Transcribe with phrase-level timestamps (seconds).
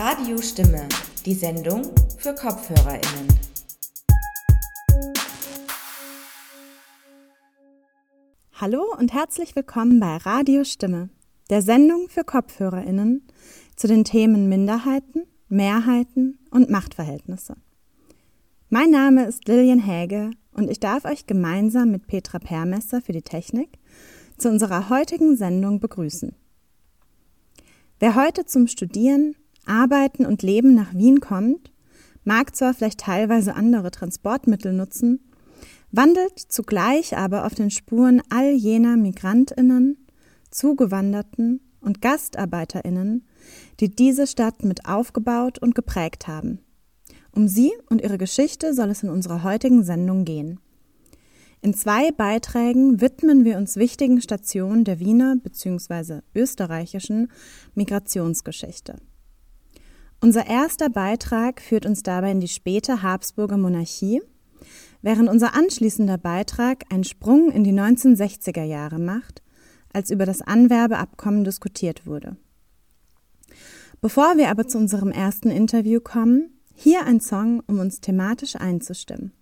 [0.00, 0.88] Radiostimme,
[1.26, 1.82] die Sendung
[2.18, 3.26] für Kopfhörerinnen.
[8.52, 11.08] Hallo und herzlich willkommen bei Radiostimme,
[11.50, 13.26] der Sendung für Kopfhörerinnen
[13.74, 17.56] zu den Themen Minderheiten, Mehrheiten und Machtverhältnisse.
[18.68, 23.22] Mein Name ist Lilian Häge und ich darf euch gemeinsam mit Petra Permesser für die
[23.22, 23.80] Technik
[24.36, 26.36] zu unserer heutigen Sendung begrüßen.
[27.98, 29.34] Wer heute zum Studieren,
[29.68, 31.72] Arbeiten und Leben nach Wien kommt,
[32.24, 35.20] mag zwar vielleicht teilweise andere Transportmittel nutzen,
[35.90, 40.06] wandelt zugleich aber auf den Spuren all jener Migrantinnen,
[40.50, 43.26] Zugewanderten und Gastarbeiterinnen,
[43.80, 46.60] die diese Stadt mit aufgebaut und geprägt haben.
[47.32, 50.60] Um sie und ihre Geschichte soll es in unserer heutigen Sendung gehen.
[51.60, 56.20] In zwei Beiträgen widmen wir uns wichtigen Stationen der Wiener bzw.
[56.34, 57.30] österreichischen
[57.74, 58.96] Migrationsgeschichte.
[60.20, 64.20] Unser erster Beitrag führt uns dabei in die späte Habsburger Monarchie,
[65.00, 69.42] während unser anschließender Beitrag einen Sprung in die 1960er Jahre macht,
[69.92, 72.36] als über das Anwerbeabkommen diskutiert wurde.
[74.00, 79.32] Bevor wir aber zu unserem ersten Interview kommen, hier ein Song, um uns thematisch einzustimmen.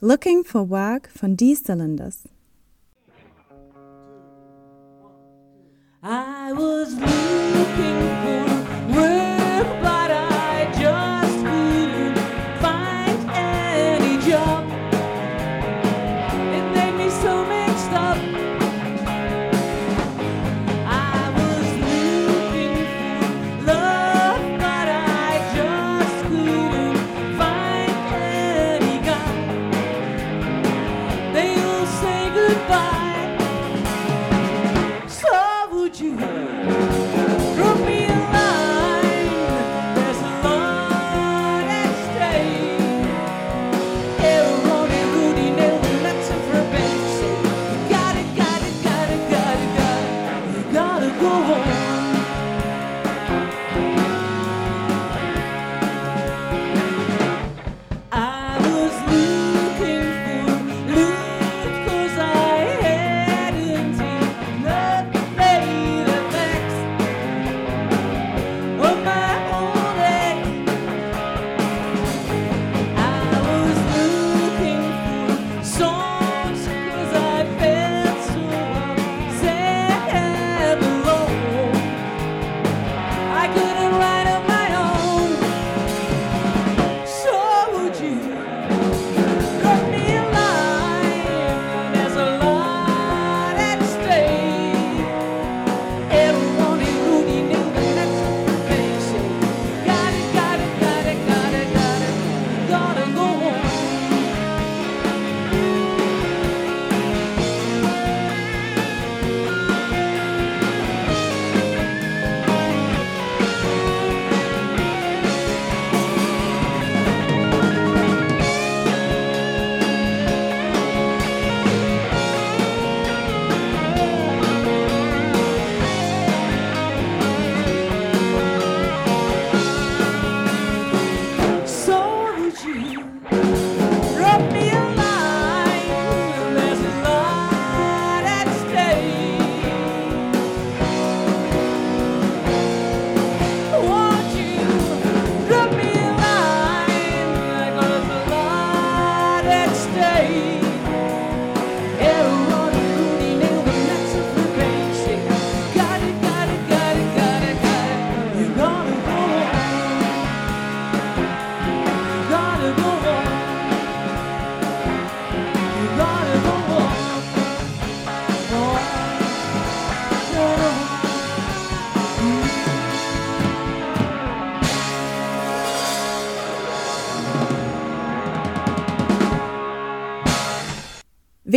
[0.00, 2.24] Looking for Work von D-Cylinders.
[6.02, 9.25] I was looking for work,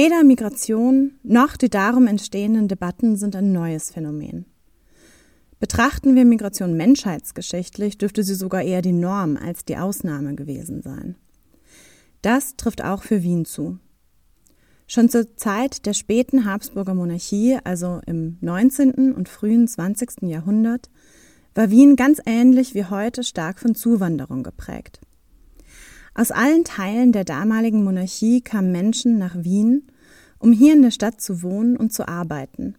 [0.02, 4.46] Weder Migration noch die darum entstehenden Debatten sind ein neues Phänomen.
[5.60, 11.18] Betrachten wir Migration menschheitsgeschichtlich, dürfte sie sogar eher die Norm als die Ausnahme gewesen sein.
[12.22, 13.78] Das trifft auch für Wien zu.
[14.88, 19.12] Schon zur Zeit der späten Habsburger Monarchie, also im 19.
[19.12, 20.22] und frühen 20.
[20.22, 20.90] Jahrhundert,
[21.56, 25.02] war Wien ganz ähnlich wie heute stark von Zuwanderung geprägt.
[26.20, 29.88] Aus allen Teilen der damaligen Monarchie kamen Menschen nach Wien,
[30.38, 32.76] um hier in der Stadt zu wohnen und zu arbeiten.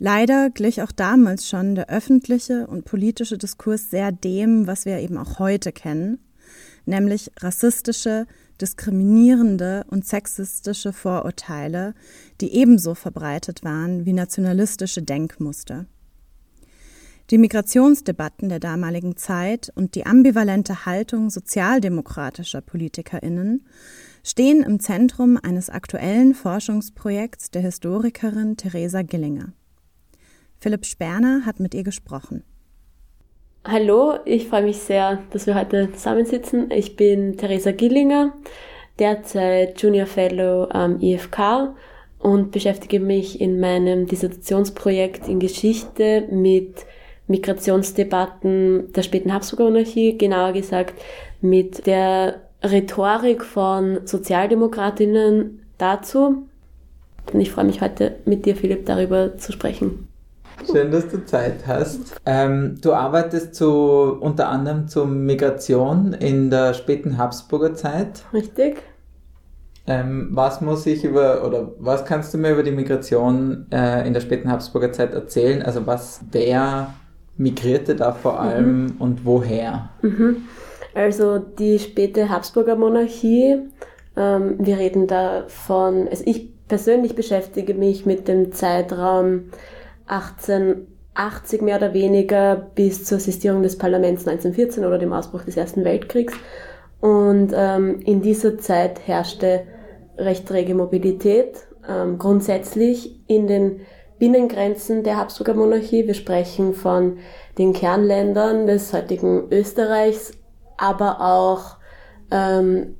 [0.00, 5.16] Leider glich auch damals schon der öffentliche und politische Diskurs sehr dem, was wir eben
[5.16, 6.18] auch heute kennen,
[6.86, 8.26] nämlich rassistische,
[8.60, 11.94] diskriminierende und sexistische Vorurteile,
[12.40, 15.86] die ebenso verbreitet waren wie nationalistische Denkmuster.
[17.30, 23.66] Die Migrationsdebatten der damaligen Zeit und die ambivalente Haltung sozialdemokratischer Politikerinnen
[24.24, 29.52] stehen im Zentrum eines aktuellen Forschungsprojekts der Historikerin Theresa Gillinger.
[30.58, 32.44] Philipp Sperner hat mit ihr gesprochen.
[33.66, 36.70] Hallo, ich freue mich sehr, dass wir heute zusammensitzen.
[36.70, 38.32] Ich bin Theresa Gillinger,
[38.98, 41.74] derzeit Junior Fellow am IFK
[42.18, 46.86] und beschäftige mich in meinem Dissertationsprojekt in Geschichte mit
[47.28, 50.94] Migrationsdebatten der späten Habsburger Monarchie, genauer gesagt
[51.40, 56.48] mit der Rhetorik von Sozialdemokratinnen dazu.
[57.32, 60.08] Und ich freue mich heute mit dir, Philipp, darüber zu sprechen.
[60.66, 62.20] Schön, dass du Zeit hast.
[62.26, 68.24] Ähm, du arbeitest zu, unter anderem zur Migration in der späten Habsburger Zeit.
[68.32, 68.82] Richtig?
[69.86, 74.12] Ähm, was muss ich über, oder was kannst du mir über die Migration äh, in
[74.12, 75.62] der späten Habsburger Zeit erzählen?
[75.62, 76.92] Also was, wer
[77.38, 78.94] migrierte da vor allem mhm.
[78.98, 79.90] und woher?
[80.02, 80.48] Mhm.
[80.94, 83.58] Also die späte Habsburger Monarchie,
[84.16, 89.44] ähm, wir reden da von, also ich persönlich beschäftige mich mit dem Zeitraum
[90.06, 95.84] 1880 mehr oder weniger bis zur Sistierung des Parlaments 1914 oder dem Ausbruch des Ersten
[95.84, 96.34] Weltkriegs.
[97.00, 99.62] Und ähm, in dieser Zeit herrschte
[100.16, 103.80] recht rege Mobilität, ähm, grundsätzlich in den
[104.18, 106.06] Binnengrenzen der Habsburger Monarchie.
[106.06, 107.18] Wir sprechen von
[107.56, 110.32] den Kernländern des heutigen Österreichs,
[110.76, 111.76] aber auch
[112.30, 112.96] ähm,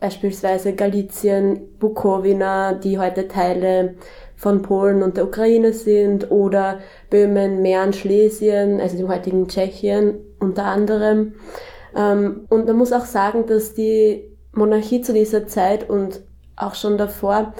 [0.00, 3.94] beispielsweise Galizien, Bukowina, die heute Teile
[4.36, 6.80] von Polen und der Ukraine sind, oder
[7.10, 11.34] Böhmen, Mähren, Schlesien, also dem heutigen Tschechien unter anderem.
[11.96, 16.22] Ähm, und man muss auch sagen, dass die Monarchie zu dieser Zeit und
[16.56, 17.54] auch schon davor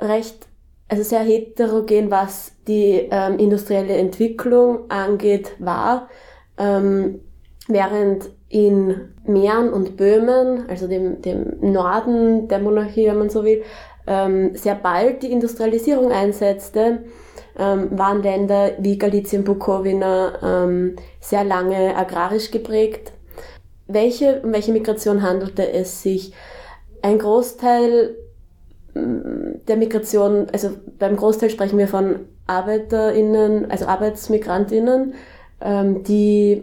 [0.00, 0.45] recht,
[0.88, 6.08] also sehr heterogen, was die ähm, industrielle Entwicklung angeht, war.
[6.58, 7.20] Ähm,
[7.68, 13.62] während in Mähren und Böhmen, also dem, dem Norden der Monarchie, wenn man so will,
[14.06, 17.04] ähm, sehr bald die Industrialisierung einsetzte,
[17.58, 23.12] ähm, waren Länder wie Galizien, Bukowina ähm, sehr lange agrarisch geprägt.
[23.88, 26.32] Welche, um welche Migration handelte es sich?
[27.02, 28.16] Ein Großteil
[29.68, 35.14] der Migration, also beim Großteil sprechen wir von ArbeiterInnen, also Arbeitsmigrantinnen,
[35.60, 36.62] ähm, die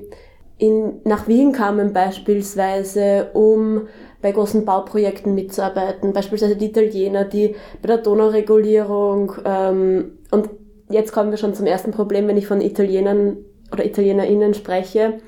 [0.57, 3.88] in, nach Wien kamen beispielsweise, um
[4.21, 10.50] bei großen Bauprojekten mitzuarbeiten, beispielsweise die Italiener, die bei der Donauregulierung ähm, und
[10.89, 13.38] jetzt kommen wir schon zum ersten Problem, wenn ich von Italienern
[13.71, 15.19] oder ItalienerInnen spreche,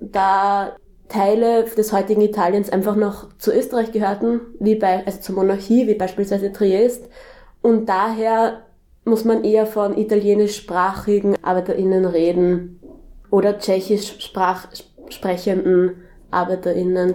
[0.00, 0.76] da
[1.12, 5.94] Teile des heutigen Italiens einfach noch zu Österreich gehörten, wie bei, also zur Monarchie, wie
[5.94, 7.08] beispielsweise Triest.
[7.60, 8.62] Und daher
[9.04, 12.80] muss man eher von italienischsprachigen ArbeiterInnen reden
[13.30, 14.68] oder tschechisch sprach,
[15.10, 17.14] sprechenden ArbeiterInnen.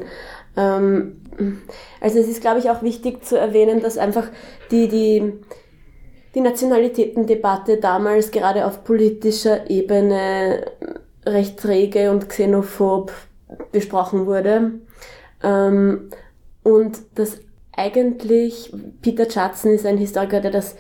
[0.56, 1.22] Ähm,
[2.00, 4.28] also es ist, glaube ich, auch wichtig zu erwähnen, dass einfach
[4.70, 5.34] die, die,
[6.36, 10.66] die Nationalitätendebatte damals gerade auf politischer Ebene
[11.26, 13.12] recht träge und xenophob
[13.72, 14.72] besprochen wurde.
[15.44, 16.10] Ähm,
[16.64, 17.40] und dass
[17.76, 20.76] eigentlich Peter Judson ist ein Historiker, der das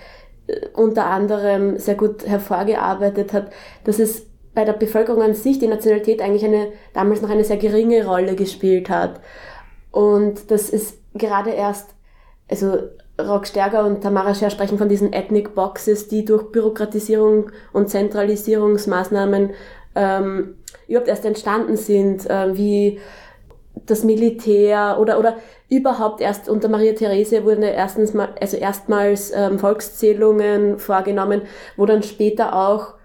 [0.47, 3.51] äh, unter anderem sehr gut hervorgearbeitet hat,
[3.83, 7.57] dass es bei der Bevölkerung an sich die Nationalität eigentlich eine, damals noch eine sehr
[7.57, 9.21] geringe Rolle gespielt hat.
[9.91, 11.91] Und das ist gerade erst,
[12.49, 12.79] also
[13.19, 19.51] Rock Stärger und Tamara Scher sprechen von diesen Ethnic Boxes, die durch Bürokratisierung und Zentralisierungsmaßnahmen
[19.95, 20.55] ähm,
[20.87, 22.99] überhaupt erst entstanden sind, äh, wie
[23.85, 25.37] das Militär oder, oder
[25.69, 31.43] überhaupt erst unter Maria Therese wurden erstens mal, also erstmals ähm, Volkszählungen vorgenommen,
[31.75, 32.95] wo dann später auch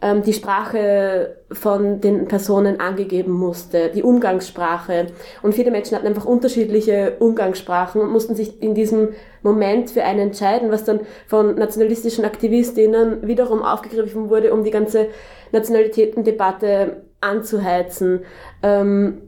[0.00, 5.06] ähm, die Sprache von den Personen angegeben musste, die Umgangssprache.
[5.42, 9.10] Und viele Menschen hatten einfach unterschiedliche Umgangssprachen und mussten sich in diesem
[9.42, 15.08] Moment für einen entscheiden, was dann von nationalistischen Aktivistinnen wiederum aufgegriffen wurde, um die ganze
[15.52, 18.20] Nationalitätendebatte anzuheizen.
[18.62, 19.22] Ähm,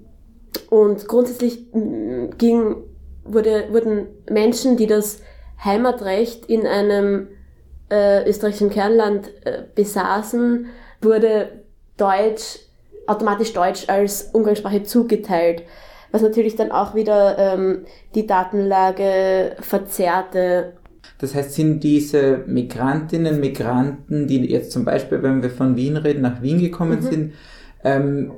[0.70, 2.76] und grundsätzlich mm, ging,
[3.24, 5.20] wurde, wurden Menschen, die das
[5.64, 7.28] Heimatrecht in einem
[7.90, 10.66] äh, österreichischen Kernland äh, besaßen,
[11.00, 11.64] wurde
[11.96, 12.58] Deutsch,
[13.06, 15.62] automatisch Deutsch als Umgangssprache zugeteilt,
[16.10, 17.84] was natürlich dann auch wieder ähm,
[18.14, 20.74] die Datenlage verzerrte.
[21.18, 26.22] Das heißt, sind diese Migrantinnen, Migranten, die jetzt zum Beispiel, wenn wir von Wien reden,
[26.22, 27.34] nach Wien gekommen sind,
[27.84, 28.32] ähm,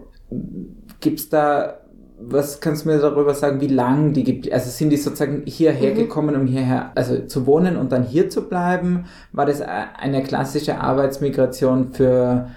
[1.01, 1.81] gibt es da,
[2.19, 4.51] was kannst du mir darüber sagen, wie lang die gibt?
[4.51, 8.49] Also sind die sozusagen hierher gekommen, um hierher, also zu wohnen und dann hier zu
[8.49, 9.05] bleiben?
[9.33, 12.51] War das eine klassische Arbeitsmigration für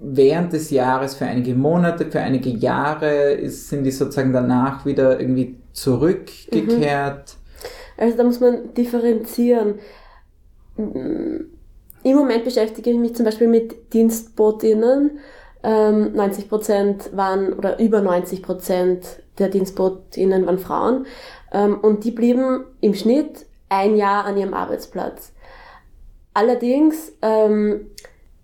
[0.00, 3.32] während des Jahres, für einige Monate, für einige Jahre?
[3.32, 7.36] Ist, sind die sozusagen danach wieder irgendwie zurückgekehrt?
[7.96, 9.76] Also da muss man differenzieren.
[10.76, 15.20] Im Moment beschäftige ich mich zum Beispiel mit Dienstbotinnen.
[15.64, 21.06] Ähm, 90 Prozent waren oder über 90 Prozent der Dienstbotinnen waren Frauen
[21.52, 25.32] ähm, und die blieben im Schnitt ein Jahr an ihrem Arbeitsplatz.
[26.34, 27.90] Allerdings ähm,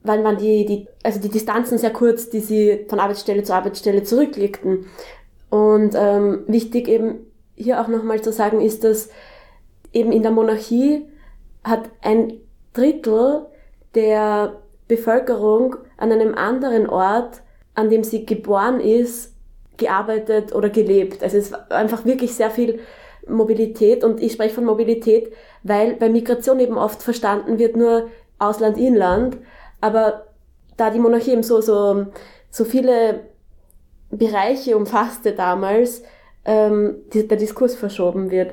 [0.03, 4.03] waren, waren die, die, also die Distanzen sehr kurz, die sie von Arbeitsstelle zu Arbeitsstelle
[4.03, 4.87] zurücklegten.
[5.51, 9.09] Und ähm, wichtig eben hier auch nochmal zu sagen ist, dass
[9.93, 11.07] eben in der Monarchie
[11.65, 12.35] hat ein
[12.73, 13.47] Drittel
[13.95, 17.43] der Bevölkerung an einem anderen Ort,
[17.75, 19.35] an dem sie geboren ist,
[19.77, 21.23] gearbeitet oder gelebt.
[21.23, 22.81] Also es war einfach wirklich sehr viel
[23.29, 29.37] Mobilität und ich spreche von Mobilität, weil bei Migration eben oft verstanden wird nur Ausland-Inland,
[29.81, 30.27] aber
[30.77, 32.07] da die Monarchie eben so, so,
[32.51, 33.21] so viele
[34.11, 36.03] Bereiche umfasste damals,
[36.45, 38.53] ähm, der Diskurs verschoben wird.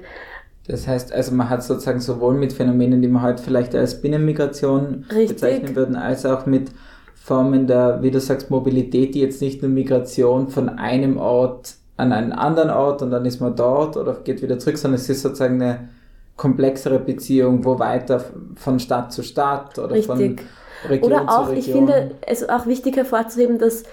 [0.67, 5.05] Das heißt, also man hat sozusagen sowohl mit Phänomenen, die man heute vielleicht als Binnenmigration
[5.09, 5.29] Richtig.
[5.29, 6.71] bezeichnen würden, als auch mit
[7.13, 12.11] Formen der, wie du sagst, Mobilität, die jetzt nicht nur Migration von einem Ort an
[12.11, 15.21] einen anderen Ort und dann ist man dort oder geht wieder zurück, sondern es ist
[15.21, 15.89] sozusagen eine
[16.35, 18.23] komplexere Beziehung, wo weiter
[18.55, 20.45] von Stadt zu Stadt oder von Richtig.
[20.89, 21.59] Region Oder auch, zu Region.
[21.59, 23.83] ich finde es auch wichtig hervorzuheben, dass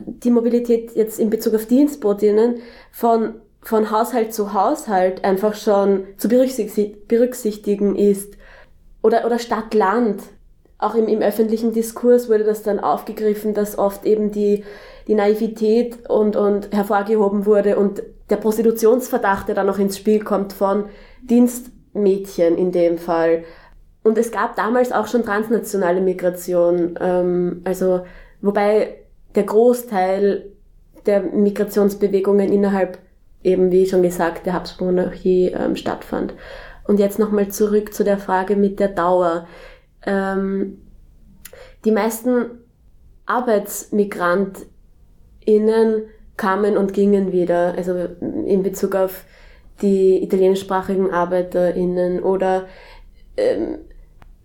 [0.00, 2.56] die Mobilität jetzt in Bezug auf Dienstbotinnen
[2.90, 8.34] von, von Haushalt zu Haushalt einfach schon zu berücksichtig- berücksichtigen ist.
[9.02, 10.22] Oder, oder Stadt-Land.
[10.78, 14.64] Auch im, im öffentlichen Diskurs wurde das dann aufgegriffen, dass oft eben die,
[15.06, 20.52] die Naivität und, und hervorgehoben wurde und der Prostitutionsverdacht, der dann noch ins Spiel kommt
[20.52, 20.86] von
[21.22, 23.44] Dienstmädchen in dem Fall.
[24.02, 28.02] Und es gab damals auch schon transnationale Migration, ähm, also
[28.40, 28.96] wobei
[29.34, 30.52] der Großteil
[31.06, 32.98] der Migrationsbewegungen innerhalb
[33.42, 36.32] eben, wie schon gesagt, der Habsburg-Monarchie ähm, stattfand.
[36.84, 39.46] Und jetzt nochmal zurück zu der Frage mit der Dauer.
[40.04, 40.78] Ähm,
[41.84, 42.46] die meisten
[43.26, 46.04] ArbeitsmigrantInnen
[46.36, 49.24] kamen und gingen wieder, also in Bezug auf
[49.82, 52.66] die italienischsprachigen ArbeiterInnen oder
[53.36, 53.78] ähm,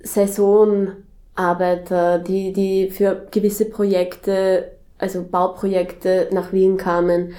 [0.01, 7.33] Saisonarbeiter, die, die für gewisse Projekte, also Bauprojekte nach Wien kamen.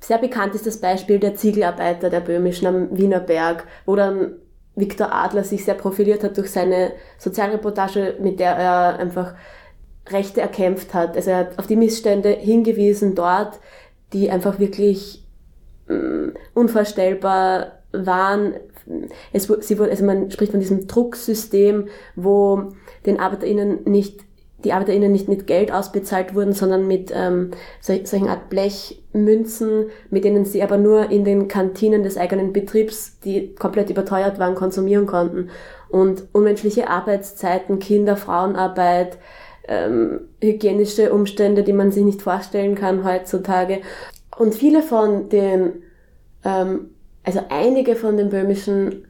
[0.00, 4.36] Sehr bekannt ist das Beispiel der Ziegelarbeiter der Böhmischen am Wiener Berg, wo dann
[4.76, 9.34] Viktor Adler sich sehr profiliert hat durch seine Sozialreportage, mit der er einfach
[10.08, 11.16] Rechte erkämpft hat.
[11.16, 13.58] Also er hat auf die Missstände hingewiesen dort,
[14.12, 15.24] die einfach wirklich
[15.88, 18.54] mh, unvorstellbar waren.
[19.32, 22.72] Es, sie wurde, also man spricht von diesem Drucksystem, wo
[23.04, 24.20] den ArbeiterInnen nicht,
[24.64, 30.24] die ArbeiterInnen nicht mit Geld ausbezahlt wurden, sondern mit ähm, sol- solchen Art Blechmünzen, mit
[30.24, 35.06] denen sie aber nur in den Kantinen des eigenen Betriebs, die komplett überteuert waren, konsumieren
[35.06, 35.50] konnten.
[35.90, 39.18] Und unmenschliche Arbeitszeiten, Kinder, Frauenarbeit,
[39.68, 43.80] ähm, hygienische Umstände, die man sich nicht vorstellen kann heutzutage.
[44.36, 45.82] Und viele von den,
[46.44, 46.90] ähm,
[47.24, 49.07] also einige von den böhmischen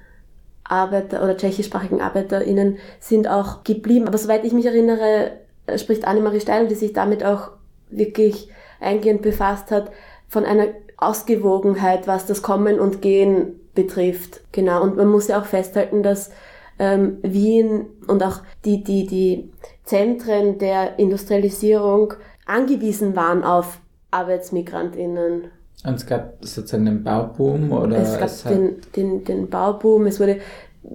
[0.69, 4.07] Arbeiter oder tschechischsprachigen ArbeiterInnen sind auch geblieben.
[4.07, 5.33] Aber soweit ich mich erinnere,
[5.67, 7.51] äh, spricht Annemarie Steiner, die sich damit auch
[7.91, 9.91] wirklich eingehend befasst hat,
[10.29, 14.41] von einer Ausgewogenheit, was das Kommen und Gehen betrifft.
[14.53, 14.83] Genau.
[14.83, 16.31] Und man muss ja auch festhalten, dass
[16.79, 19.53] ähm, Wien und auch die, die, die
[19.85, 22.15] Zentren der Industrialisierung
[22.47, 25.51] angewiesen waren auf ArbeitsmigrantInnen.
[25.85, 30.19] Und es gab sozusagen einen Bauboom oder Es gab hat- den, den, den Bauboom, es
[30.19, 30.39] wurde
[30.83, 30.91] mh,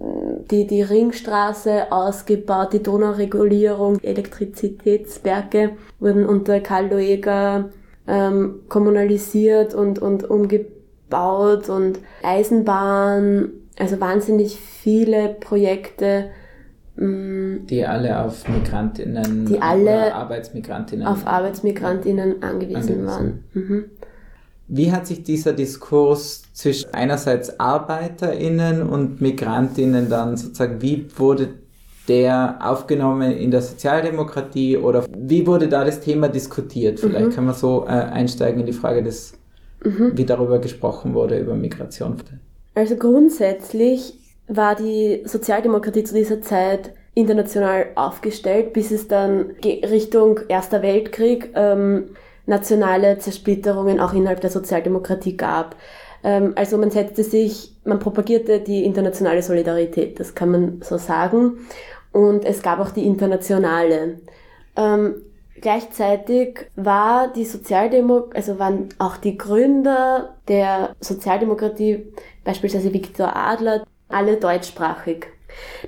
[0.51, 7.69] die, die Ringstraße ausgebaut, die Donauregulierung, die Elektrizitätswerke wurden unter Karl Lueger
[8.07, 13.49] ähm, kommunalisiert und, und umgebaut und Eisenbahn,
[13.79, 16.25] also wahnsinnig viele Projekte
[16.97, 23.05] mh, die alle auf Migrantinnen Die alle Arbeitsmigrantinnen auf ArbeitsmigrantInnen angewiesen, Angewiesen.
[23.07, 23.43] waren.
[23.53, 23.85] Mhm.
[24.75, 31.49] Wie hat sich dieser Diskurs zwischen einerseits ArbeiterInnen und MigrantInnen dann sozusagen, wie wurde
[32.07, 36.99] der aufgenommen in der Sozialdemokratie oder wie wurde da das Thema diskutiert?
[36.99, 39.33] Vielleicht kann man so äh, einsteigen in die Frage des,
[39.83, 42.15] wie darüber gesprochen wurde, über Migration.
[42.73, 44.15] Also grundsätzlich
[44.47, 52.05] war die Sozialdemokratie zu dieser Zeit international aufgestellt, bis es dann Richtung Erster Weltkrieg ähm,
[52.45, 55.75] nationale Zersplitterungen auch innerhalb der Sozialdemokratie gab.
[56.23, 61.57] Ähm, also man setzte sich, man propagierte die internationale Solidarität, das kann man so sagen.
[62.11, 64.19] Und es gab auch die internationale.
[64.75, 65.15] Ähm,
[65.59, 74.37] gleichzeitig war die Sozialdemok also waren auch die Gründer der Sozialdemokratie, beispielsweise Viktor Adler, alle
[74.37, 75.27] deutschsprachig.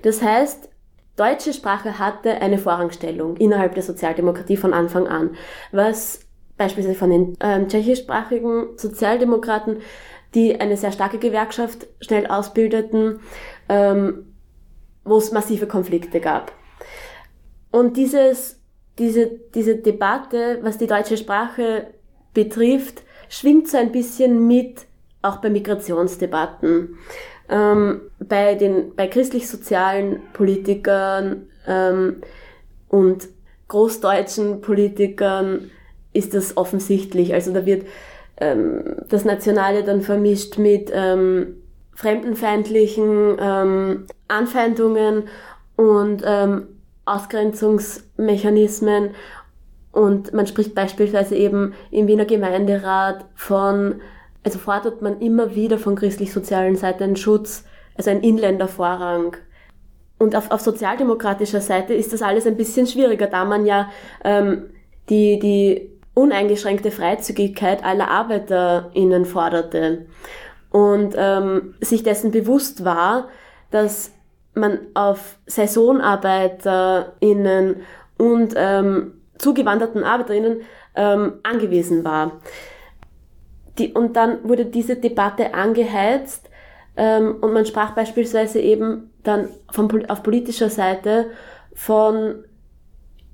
[0.01, 0.69] Das heißt,
[1.15, 5.35] deutsche Sprache hatte eine Vorrangstellung innerhalb der Sozialdemokratie von Anfang an,
[5.71, 6.24] was
[6.57, 9.77] beispielsweise von den ähm, tschechischsprachigen Sozialdemokraten,
[10.33, 13.19] die eine sehr starke Gewerkschaft schnell ausbildeten,
[13.69, 14.33] ähm,
[15.03, 16.51] wo es massive Konflikte gab.
[17.71, 18.59] Und dieses,
[18.97, 21.87] diese, diese Debatte, was die deutsche Sprache
[22.33, 24.85] betrifft, schwingt so ein bisschen mit,
[25.21, 26.97] auch bei Migrationsdebatten.
[27.49, 32.21] Ähm, bei den, bei christlich-sozialen Politikern ähm,
[32.87, 33.27] und
[33.67, 35.69] großdeutschen Politikern
[36.15, 37.33] ist das offensichtlich.
[37.33, 37.85] Also da wird
[38.37, 41.57] ähm, das Nationale dann vermischt mit ähm,
[41.93, 45.23] fremdenfeindlichen ähm, Anfeindungen
[45.75, 46.67] und ähm,
[47.05, 49.11] Ausgrenzungsmechanismen.
[49.91, 54.01] Und man spricht beispielsweise eben im Wiener Gemeinderat von,
[54.43, 57.63] also fordert man immer wieder von christlich-sozialen Seite einen Schutz,
[57.95, 59.37] also einen Inländervorrang.
[60.17, 63.89] Und auf, auf sozialdemokratischer Seite ist das alles ein bisschen schwieriger, da man ja
[64.23, 64.69] ähm,
[65.09, 70.07] die, die uneingeschränkte Freizügigkeit aller ArbeiterInnen forderte
[70.71, 73.27] und ähm, sich dessen bewusst war,
[73.69, 74.11] dass
[74.55, 77.83] man auf SaisonarbeiterInnen
[78.17, 80.61] und ähm, zugewanderten ArbeiterInnen
[80.95, 82.41] ähm, angewiesen war.
[83.77, 86.49] Die, und dann wurde diese Debatte angeheizt
[86.95, 91.31] ähm, und man sprach beispielsweise eben dann von, auf politischer Seite
[91.73, 92.45] von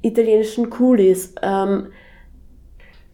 [0.01, 1.35] italienischen Coolies.
[1.44, 1.91] Ähm,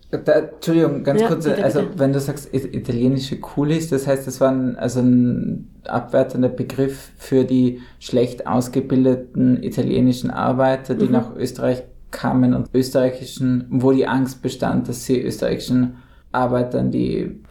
[0.10, 2.00] Da, Entschuldigung, ganz Ja, kurz, bitte, also bitte.
[2.00, 7.12] wenn du sagst it- italienische Coolies, das heißt, das war ein, also ein abwertender Begriff
[7.18, 11.12] für die schlecht ausgebildeten italienischen Arbeiter, die Mhm.
[11.12, 15.98] nach Österreich kamen und österreichischen, wo die Angst bestand, dass sie österreichischen
[16.32, 17.42] Arbeitern die,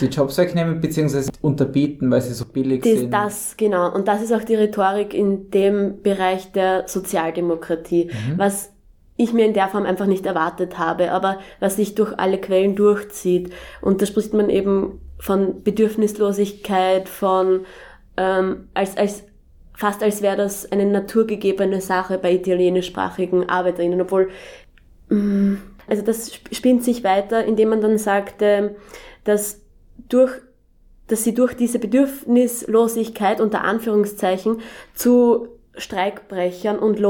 [0.00, 3.12] die Jobs wegnehmen, beziehungsweise unterbieten, weil sie so billig Das, sind.
[3.12, 3.94] das, genau.
[3.94, 8.72] Und das ist auch die Rhetorik in dem Bereich der Sozialdemokratie, was
[9.22, 12.76] ich mir in der Form einfach nicht erwartet habe, aber was sich durch alle Quellen
[12.76, 13.52] durchzieht.
[13.80, 17.66] Und da spricht man eben von Bedürfnislosigkeit, von
[18.16, 19.24] ähm, als, als
[19.74, 24.28] fast als wäre das eine naturgegebene Sache bei italienischsprachigen Arbeiterinnen, obwohl
[25.08, 25.54] mm,
[25.88, 28.76] also das sp- spinnt sich weiter, indem man dann sagte,
[29.24, 29.60] dass
[30.08, 30.32] durch
[31.06, 34.60] dass sie durch diese Bedürfnislosigkeit unter Anführungszeichen
[34.94, 37.00] zu Streikbrechern und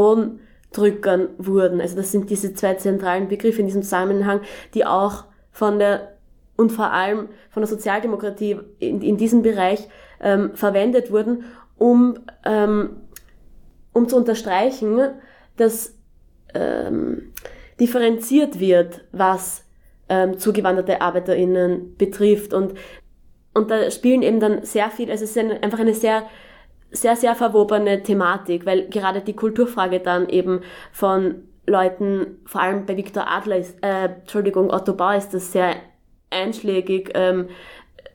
[0.71, 1.81] Lohndrückern wurden.
[1.81, 4.41] Also das sind diese zwei zentralen Begriffe in diesem Zusammenhang,
[4.75, 6.17] die auch von der
[6.57, 9.89] und vor allem von der Sozialdemokratie in, in diesem Bereich
[10.21, 11.45] ähm, verwendet wurden,
[11.79, 12.97] um, ähm,
[13.95, 15.01] um zu unterstreichen,
[15.57, 15.95] dass
[16.53, 17.33] ähm,
[17.81, 19.65] differenziert wird, was
[20.11, 22.53] ähm, zugewanderte ArbeiterInnen betrifft.
[22.53, 22.75] Und,
[23.55, 26.25] und da spielen eben dann sehr viel, also es ist eine, einfach eine sehr,
[26.93, 30.61] sehr, sehr verwobene Thematik, weil gerade die Kulturfrage dann eben
[30.93, 35.77] von Leuten, vor allem bei Viktor Adler ist, äh, Entschuldigung, Otto Bauer ist das sehr
[36.31, 37.49] einschlägig, ähm,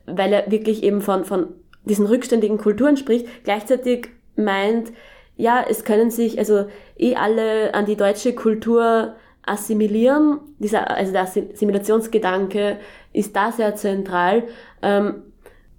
[0.06, 1.48] weil er wirklich eben von, von
[1.84, 4.92] diesen rückständigen Kulturen spricht, gleichzeitig meint,
[5.36, 6.66] ja, es können sich also
[6.98, 10.40] eh alle an die deutsche Kultur assimilieren.
[10.58, 12.78] Dieser, also der Assimilationsgedanke
[13.12, 14.44] ist da sehr zentral.
[14.82, 15.22] Ähm,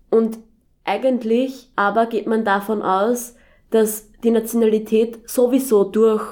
[0.09, 0.39] und
[0.87, 3.35] eigentlich aber geht man davon aus,
[3.69, 6.23] dass die Nationalität sowieso durch,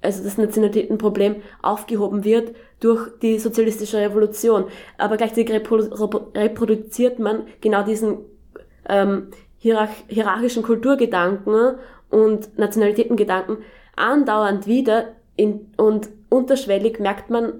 [0.00, 4.64] also das Nationalitätenproblem aufgehoben wird durch die sozialistische Revolution.
[4.98, 8.18] Aber gleichzeitig reprodu reproduziert man genau diesen
[8.88, 11.76] ähm, hierarch hierarchischen Kulturgedanken
[12.10, 13.58] und Nationalitätengedanken
[13.96, 17.54] andauernd wieder in, und unterschwellig merkt man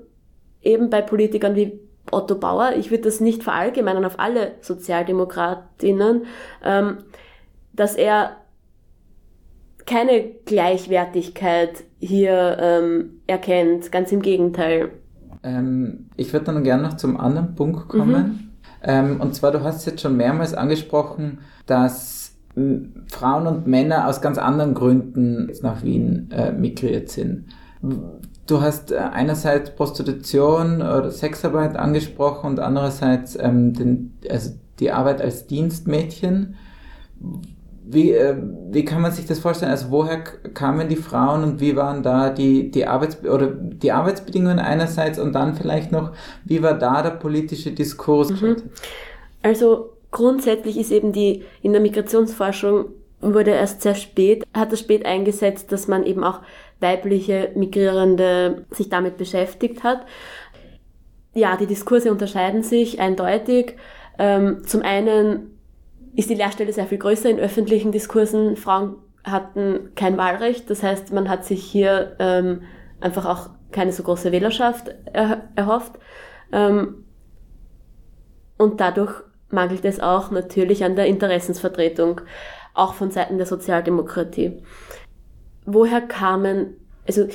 [0.62, 1.80] eben bei Politikern wie
[2.12, 6.26] Otto Bauer, ich würde das nicht verallgemeinern auf alle Sozialdemokratinnen,
[6.64, 6.98] ähm,
[7.72, 8.36] dass er
[9.86, 14.90] keine Gleichwertigkeit hier ähm, erkennt, ganz im Gegenteil.
[15.42, 18.52] Ähm, ich würde dann gerne noch zum anderen Punkt kommen.
[18.82, 22.36] Ähm, und zwar, du hast jetzt schon mehrmals angesprochen, dass
[23.08, 27.46] Frauen und Männer aus ganz anderen Gründen jetzt nach Wien äh, migriert sind.
[28.52, 35.22] Du hast äh, einerseits Prostitution oder Sexarbeit angesprochen und andererseits ähm, den, also die Arbeit
[35.22, 36.56] als Dienstmädchen.
[37.82, 38.36] wie, äh,
[38.70, 39.70] wie kann man sich das vorstellen?
[39.70, 44.58] Also woher kamen die Frauen und wie waren da die, die Arbeits oder die Arbeitsbedingungen
[44.58, 46.12] einerseits und dann vielleicht noch,
[46.44, 48.34] wie war da der politische Diskurs?
[49.42, 52.84] Also grundsätzlich ist eben die, in der Migrationsforschung
[53.22, 56.40] wurde erst sehr spät, hat es spät eingesetzt, dass man eben auch
[56.82, 60.04] weibliche Migrierende sich damit beschäftigt hat.
[61.34, 63.76] Ja, die Diskurse unterscheiden sich eindeutig.
[64.18, 65.58] Ähm, zum einen
[66.14, 68.56] ist die Lehrstelle sehr viel größer in öffentlichen Diskursen.
[68.56, 72.62] Frauen hatten kein Wahlrecht, das heißt, man hat sich hier ähm,
[73.00, 75.92] einfach auch keine so große Wählerschaft er, erhofft.
[76.52, 77.04] Ähm,
[78.58, 79.14] und dadurch
[79.48, 82.20] mangelt es auch natürlich an der Interessensvertretung,
[82.74, 84.62] auch von Seiten der Sozialdemokratie.
[85.64, 86.74] Woher kamen,
[87.06, 87.28] also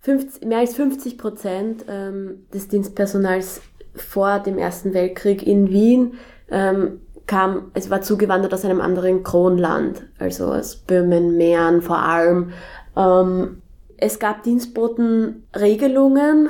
[0.00, 3.62] 50, mehr als 50 Prozent ähm, des Dienstpersonals
[3.94, 6.14] vor dem Ersten Weltkrieg in Wien
[6.50, 12.50] ähm, kam, es war zugewandert aus einem anderen Kronland, also aus Böhmen, Mähren vor allem.
[12.96, 13.62] Ähm,
[13.96, 16.48] es gab Dienstbotenregelungen,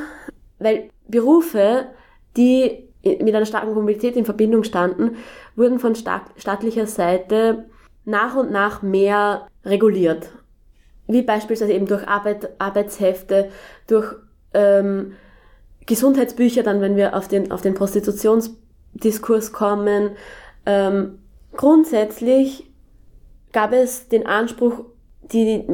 [0.59, 1.88] weil Berufe,
[2.37, 5.16] die mit einer starken Mobilität in Verbindung standen,
[5.57, 7.66] wurden von staat staatlicher Seite
[8.04, 10.30] nach und nach mehr reguliert.
[11.07, 13.51] Wie beispielsweise eben durch Arbeit, Arbeitshefte,
[13.87, 14.14] durch
[14.55, 15.12] ähm,
[15.87, 20.12] Gesundheitsbücher, dann wenn wir auf den, auf den Prostitutionsdiskurs kommen.
[20.64, 21.19] Ähm,
[21.53, 22.71] grundsätzlich
[23.53, 24.85] gab es den Anspruch,
[25.33, 25.64] die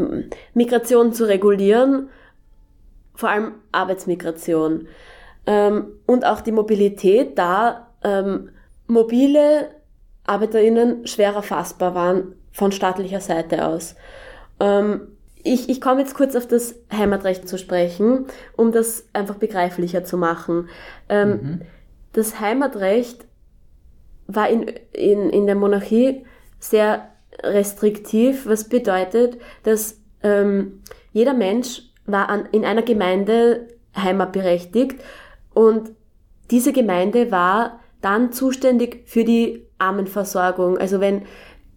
[0.54, 2.08] Migration zu regulieren,
[3.14, 4.88] vor allem Arbeitsmigration
[5.46, 8.50] ähm, und auch die Mobilität, da ähm,
[8.86, 9.68] mobile
[10.24, 13.94] ArbeiterInnen schwerer fassbar waren von staatlicher Seite aus.
[14.58, 18.26] Ähm, ich, ich komme jetzt kurz auf das Heimatrecht zu sprechen,
[18.56, 20.68] um das einfach begreiflicher zu machen.
[21.08, 21.60] Ähm, Mhm.
[22.12, 23.24] Das Heimatrecht
[24.26, 26.24] war in, in, in der Monarchie
[26.58, 27.08] sehr
[27.42, 35.00] restriktiv, was bedeutet, dass ähm, jeder Mensch war an, in einer Gemeinde heimatberechtigt
[35.54, 35.92] und
[36.50, 40.78] diese Gemeinde war dann zuständig für die Armenversorgung.
[40.78, 41.22] Also wenn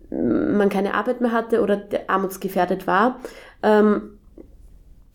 [0.10, 3.19] man keine Arbeit mehr hatte oder der armutsgefährdet war,
[3.63, 4.19] ähm,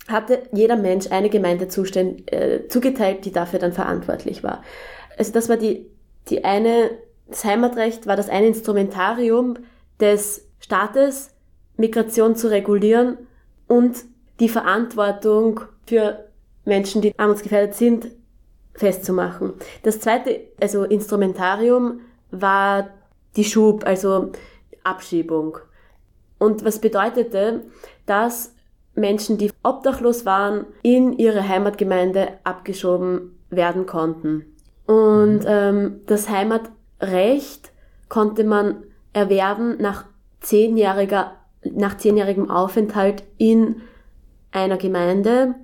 [0.08, 4.62] hatte jeder Mensch eine Gemeinde zuständ, äh, zugeteilt, die dafür dann verantwortlich war.
[5.18, 5.86] Also das war die,
[6.28, 6.90] die eine,
[7.26, 9.58] das Heimatrecht war das eine Instrumentarium
[10.00, 11.34] des Staates,
[11.76, 13.18] Migration zu regulieren
[13.66, 13.96] und
[14.40, 16.24] die Verantwortung für
[16.64, 18.08] Menschen, die armutsgefährdet sind,
[18.74, 19.54] festzumachen.
[19.82, 22.90] Das zweite, also Instrumentarium, war
[23.36, 24.32] die Schub, also
[24.84, 25.58] Abschiebung.
[26.38, 27.64] Und was bedeutete,
[28.08, 28.54] dass
[28.94, 34.44] Menschen, die obdachlos waren, in ihre Heimatgemeinde abgeschoben werden konnten.
[34.86, 37.72] Und ähm, das Heimatrecht
[38.08, 40.04] konnte man erwerben nach
[40.40, 43.82] zehnjähriger, nach zehnjährigem Aufenthalt in
[44.50, 45.54] einer Gemeinde,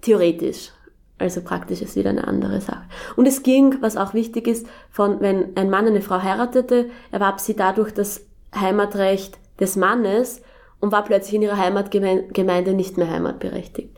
[0.00, 0.70] theoretisch.
[1.18, 2.82] Also praktisch ist wieder eine andere Sache.
[3.14, 7.38] Und es ging, was auch wichtig ist, von wenn ein Mann eine Frau heiratete, erwarb
[7.38, 10.42] sie dadurch das Heimatrecht des Mannes
[10.82, 13.96] und war plötzlich in ihrer Heimatgemeinde nicht mehr heimatberechtigt.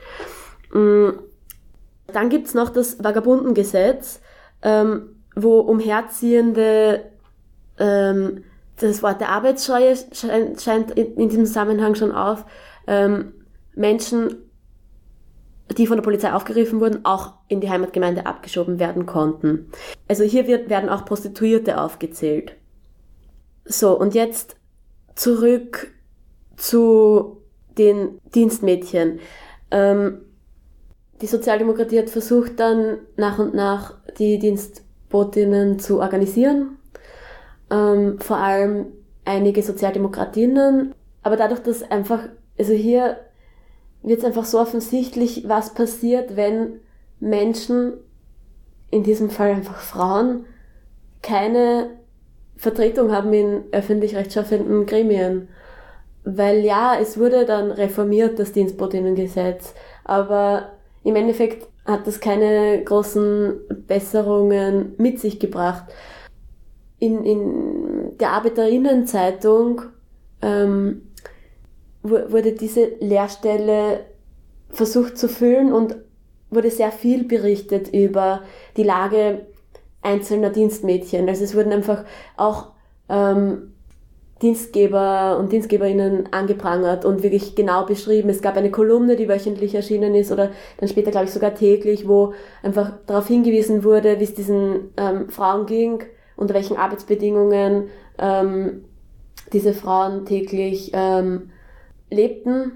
[0.72, 1.10] Mm,
[2.06, 4.20] Dann gibt's noch das Vagabundengesetz,
[4.62, 7.10] ähm, wo umherziehende,
[7.78, 8.44] ähm,
[8.76, 12.44] das Wort der Arbeitsscheue scheint, in, diesem Zusammenhang schon auf,
[12.86, 13.32] ähm,
[13.74, 14.36] Menschen,
[15.78, 19.70] die von der Polizei aufgegriffen wurden, auch in die Heimatgemeinde abgeschoben werden konnten.
[20.06, 22.56] Also hier wird, werden auch Prostituierte aufgezählt.
[23.64, 24.56] So, und jetzt
[25.14, 25.94] zurück
[26.56, 27.38] zu
[27.78, 29.20] den Dienstmädchen.
[29.70, 30.18] Ähm,
[31.20, 36.78] die Sozialdemokratie hat versucht dann nach und nach die Dienstbotinnen zu organisieren.
[37.70, 38.86] Ähm, vor allem
[39.24, 40.94] einige Sozialdemokratinnen.
[41.22, 42.20] Aber dadurch, dass einfach,
[42.58, 43.16] also hier
[44.02, 46.80] wird es einfach so offensichtlich, was passiert, wenn
[47.20, 47.94] Menschen,
[48.90, 50.44] in diesem Fall einfach Frauen,
[51.22, 51.90] keine
[52.56, 55.48] Vertretung haben in öffentlich rechtschaffenden Gremien.
[56.24, 60.70] Weil ja, es wurde dann reformiert, das Dienstbotinnengesetz, aber
[61.02, 65.84] im Endeffekt hat das keine großen Besserungen mit sich gebracht.
[66.98, 69.82] In, in der Arbeiterinnenzeitung
[70.40, 71.02] ähm,
[72.02, 74.00] wu- wurde diese Lehrstelle
[74.70, 75.96] versucht zu füllen und
[76.48, 78.40] wurde sehr viel berichtet über
[78.78, 79.46] die Lage
[80.00, 81.28] einzelner Dienstmädchen.
[81.28, 82.04] Also es wurden einfach
[82.38, 82.68] auch
[83.10, 83.73] ähm,
[84.44, 88.28] Dienstgeber und Dienstgeberinnen angeprangert und wirklich genau beschrieben.
[88.28, 92.06] Es gab eine Kolumne, die wöchentlich erschienen ist oder dann später, glaube ich, sogar täglich,
[92.06, 96.04] wo einfach darauf hingewiesen wurde, wie es diesen ähm, Frauen ging,
[96.36, 98.84] unter welchen Arbeitsbedingungen ähm,
[99.54, 101.50] diese Frauen täglich ähm,
[102.10, 102.72] lebten.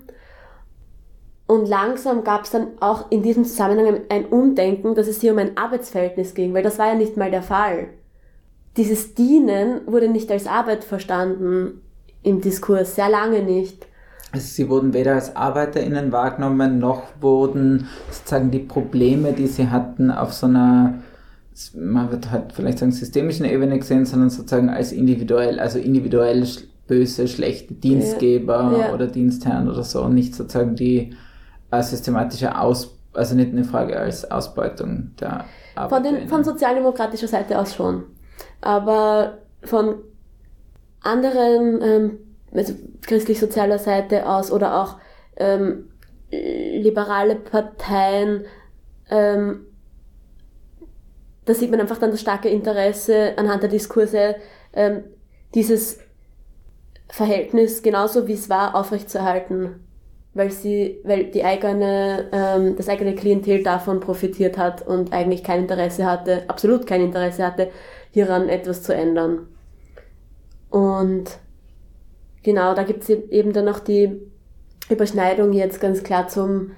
[1.46, 5.38] Und langsam gab es dann auch in diesem Zusammenhang ein Umdenken, dass es hier um
[5.38, 7.88] ein Arbeitsverhältnis ging, weil das war ja nicht mal der Fall.
[8.78, 11.82] Dieses Dienen wurde nicht als Arbeit verstanden
[12.22, 13.86] im Diskurs, sehr lange nicht.
[14.30, 20.10] Also sie wurden weder als ArbeiterInnen wahrgenommen, noch wurden sozusagen die Probleme, die sie hatten,
[20.12, 20.94] auf so einer,
[21.74, 26.46] man wird halt vielleicht sagen, systemischen Ebene gesehen, sondern sozusagen als individuell, also individuell
[26.86, 28.94] böse, schlechte Dienstgeber Ja.
[28.94, 31.16] oder Dienstherren oder so und nicht sozusagen die
[31.72, 36.20] äh, systematische Aus, also nicht eine Frage als Ausbeutung der Von, ArbeiterInnen.
[36.20, 38.04] den, von sozialdemokratischer Seite aus schon.
[38.60, 40.02] Aber von
[41.00, 42.18] anderen, ähm,
[42.52, 44.96] also christlich-sozialer Seite aus oder auch
[45.36, 45.90] ähm,
[46.30, 48.44] liberale Parteien,
[49.10, 49.66] ähm,
[51.44, 54.36] da sieht man einfach dann das starke Interesse anhand der Diskurse,
[54.74, 55.04] ähm,
[55.54, 55.98] dieses
[57.08, 59.86] Verhältnis genauso wie es war aufrechtzuerhalten,
[60.34, 65.60] weil sie, weil die eigene, ähm, das eigene Klientel davon profitiert hat und eigentlich kein
[65.60, 67.70] Interesse hatte, absolut kein Interesse hatte,
[68.18, 69.46] hieran etwas zu ändern.
[70.70, 71.38] Und
[72.42, 74.20] genau, da gibt es eben dann noch die
[74.90, 76.72] Überschneidung jetzt ganz klar zum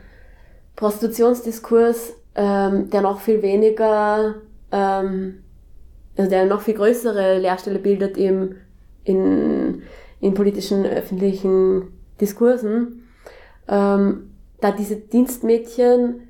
[0.76, 4.34] Prostitutionsdiskurs, ähm, der noch viel weniger,
[4.70, 5.42] ähm,
[6.18, 8.56] also der noch viel größere Leerstelle bildet im,
[9.04, 9.82] in,
[10.20, 11.88] in politischen öffentlichen
[12.20, 13.08] Diskursen,
[13.66, 16.28] ähm, da diese Dienstmädchen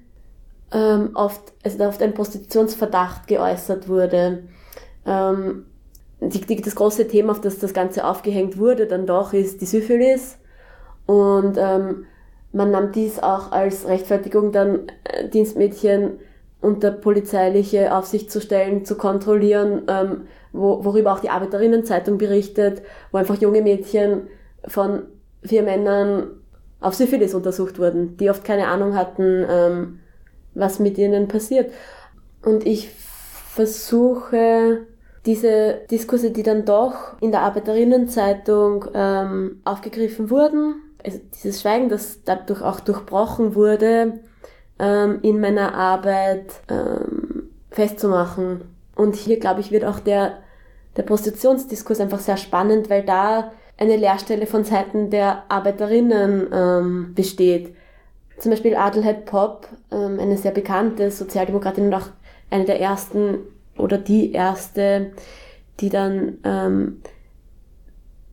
[0.71, 4.45] ähm, oft, also oft ein Prostitutionsverdacht geäußert wurde.
[5.07, 5.67] Ähm,
[6.21, 9.67] die, die, das große Thema, auf das das Ganze aufgehängt wurde, dann doch ist die
[9.67, 10.39] Syphilis.
[11.07, 12.07] Und ähm,
[12.53, 16.19] man nahm dies auch als Rechtfertigung, dann äh, Dienstmädchen
[16.61, 22.83] unter polizeiliche Aufsicht zu stellen, zu kontrollieren, ähm, wo, worüber auch die Arbeiterinnenzeitung berichtet,
[23.13, 24.29] wo einfach junge Mädchen
[24.67, 25.05] von
[25.43, 26.31] vier Männern
[26.81, 30.01] auf Syphilis untersucht wurden, die oft keine Ahnung hatten, ähm,
[30.55, 31.73] was mit ihnen passiert.
[32.43, 32.91] Und ich
[33.61, 34.87] versuche
[35.27, 42.25] diese Diskurse, die dann doch in der Arbeiterinnenzeitung ähm, aufgegriffen wurden, also dieses Schweigen, das
[42.25, 44.21] dadurch auch durchbrochen wurde,
[44.79, 48.63] ähm, in meiner Arbeit ähm, festzumachen.
[48.97, 50.39] Und hier, glaube ich, wird auch der,
[50.97, 57.75] der Prostitutionsdiskurs einfach sehr spannend, weil da eine Leerstelle von Seiten der Arbeiterinnen ähm, besteht.
[58.39, 62.09] Zum Beispiel Adelheid Popp, ähm, eine sehr bekannte Sozialdemokratin und auch
[62.51, 63.39] eine der ersten
[63.77, 65.13] oder die erste,
[65.81, 67.03] die dann ähm,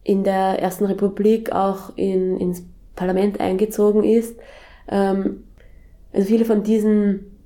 [0.04, 2.64] in der Ersten Republik auch in, ins
[2.96, 4.38] Parlament eingezogen ist.
[4.88, 5.44] Ähm,
[6.14, 7.38] also viele von diesen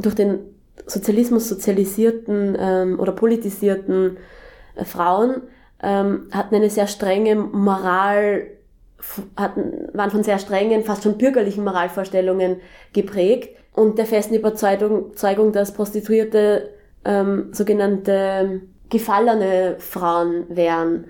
[0.00, 0.40] durch den
[0.86, 4.16] Sozialismus sozialisierten ähm, oder politisierten
[4.74, 5.42] äh, Frauen
[5.82, 8.46] ähm, hatten eine sehr strenge Moral,
[9.36, 12.56] hatten, waren von sehr strengen, fast schon bürgerlichen Moralvorstellungen
[12.92, 16.70] geprägt und der festen Überzeugung, dass Prostituierte
[17.04, 21.06] ähm, sogenannte gefallene Frauen wären.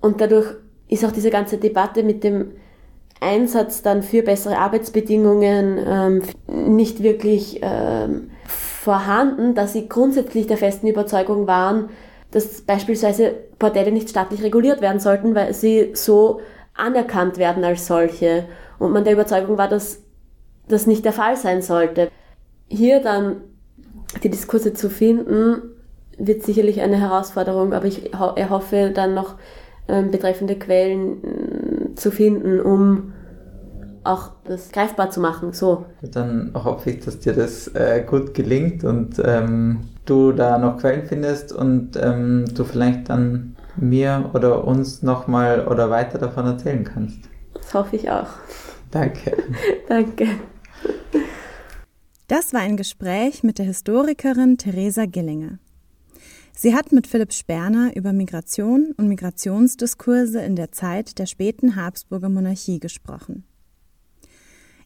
[0.00, 0.46] Und dadurch
[0.88, 2.52] ist auch diese ganze Debatte mit dem
[3.20, 10.86] Einsatz dann für bessere Arbeitsbedingungen ähm, nicht wirklich ähm, vorhanden, da sie grundsätzlich der festen
[10.86, 11.88] Überzeugung waren,
[12.30, 16.40] dass beispielsweise Bordelle nicht staatlich reguliert werden sollten, weil sie so
[16.74, 18.44] anerkannt werden als solche.
[18.78, 20.05] Und man der Überzeugung war, dass
[20.68, 22.10] das nicht der Fall sein sollte.
[22.68, 23.36] Hier dann
[24.22, 25.62] die Diskurse zu finden,
[26.18, 29.34] wird sicherlich eine Herausforderung, aber ich erhoffe dann noch
[29.88, 33.12] ähm, betreffende Quellen äh, zu finden, um
[34.04, 35.52] auch das greifbar zu machen.
[35.52, 35.86] So.
[36.02, 41.04] Dann hoffe ich, dass dir das äh, gut gelingt und ähm, du da noch Quellen
[41.06, 47.18] findest und ähm, du vielleicht dann mir oder uns nochmal oder weiter davon erzählen kannst.
[47.54, 48.28] Das hoffe ich auch.
[48.90, 49.36] Danke.
[49.88, 50.28] Danke.
[52.28, 55.58] Das war ein Gespräch mit der Historikerin Theresa Gillinger.
[56.58, 62.30] Sie hat mit Philipp Sperner über Migration und Migrationsdiskurse in der Zeit der späten Habsburger
[62.30, 63.44] Monarchie gesprochen.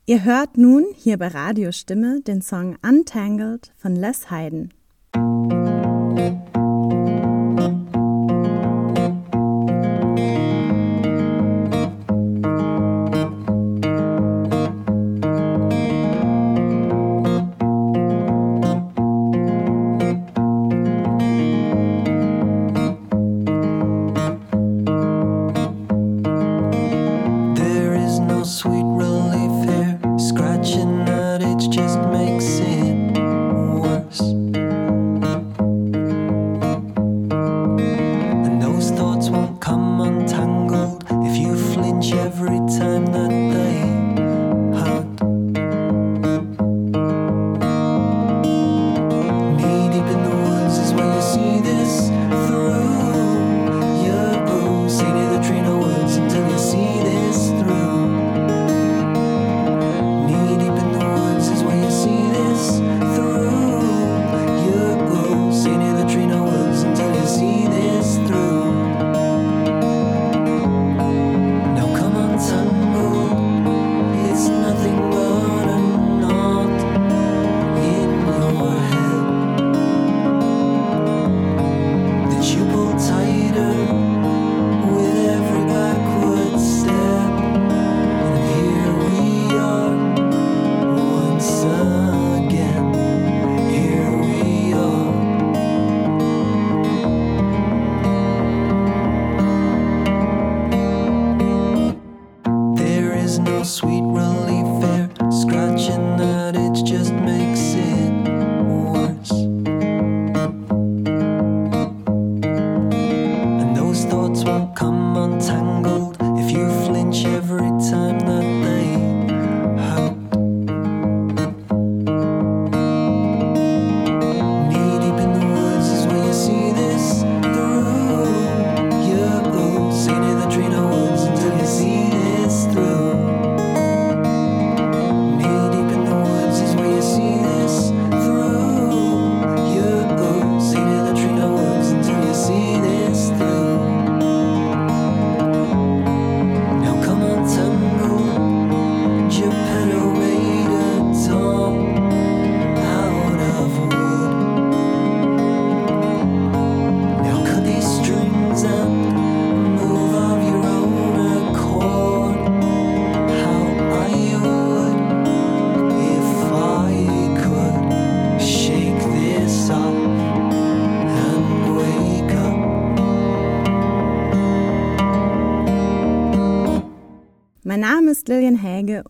[0.04, 4.74] Ihr hört nun hier bei Radiostimme den Song Untangled von Les Hayden.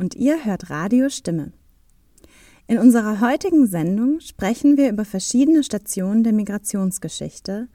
[0.00, 1.52] Und ihr hört Radio Stimme.
[2.66, 7.68] In unserer heutigen Sendung sprechen wir über verschiedene Stationen der Migrationsgeschichte,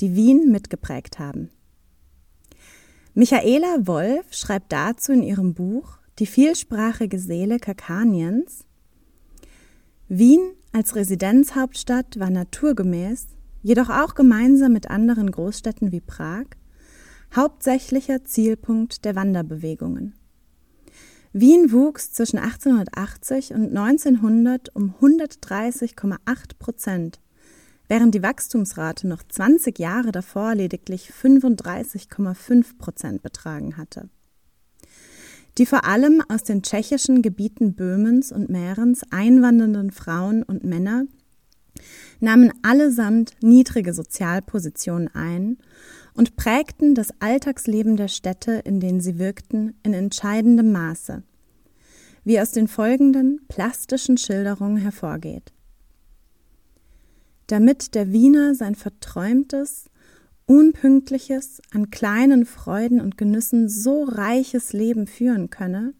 [0.00, 1.50] die Wien mitgeprägt haben.
[3.12, 8.64] Michaela Wolf schreibt dazu in ihrem Buch Die vielsprachige Seele Kakaniens
[10.08, 10.40] Wien
[10.72, 13.26] als Residenzhauptstadt war naturgemäß,
[13.62, 16.46] jedoch auch gemeinsam mit anderen Großstädten wie Prag,
[17.34, 20.14] hauptsächlicher Zielpunkt der Wanderbewegungen.
[21.38, 26.16] Wien wuchs zwischen 1880 und 1900 um 130,8
[26.58, 27.20] Prozent,
[27.88, 34.08] während die Wachstumsrate noch 20 Jahre davor lediglich 35,5 Prozent betragen hatte.
[35.58, 41.04] Die vor allem aus den tschechischen Gebieten Böhmens und Mährens einwandernden Frauen und Männer
[42.18, 45.58] nahmen allesamt niedrige Sozialpositionen ein
[46.16, 51.22] und prägten das Alltagsleben der Städte, in denen sie wirkten, in entscheidendem Maße,
[52.24, 55.52] wie aus den folgenden plastischen Schilderungen hervorgeht.
[57.46, 59.90] Damit der Wiener sein verträumtes,
[60.46, 65.94] unpünktliches, an kleinen Freuden und Genüssen so reiches Leben führen könne,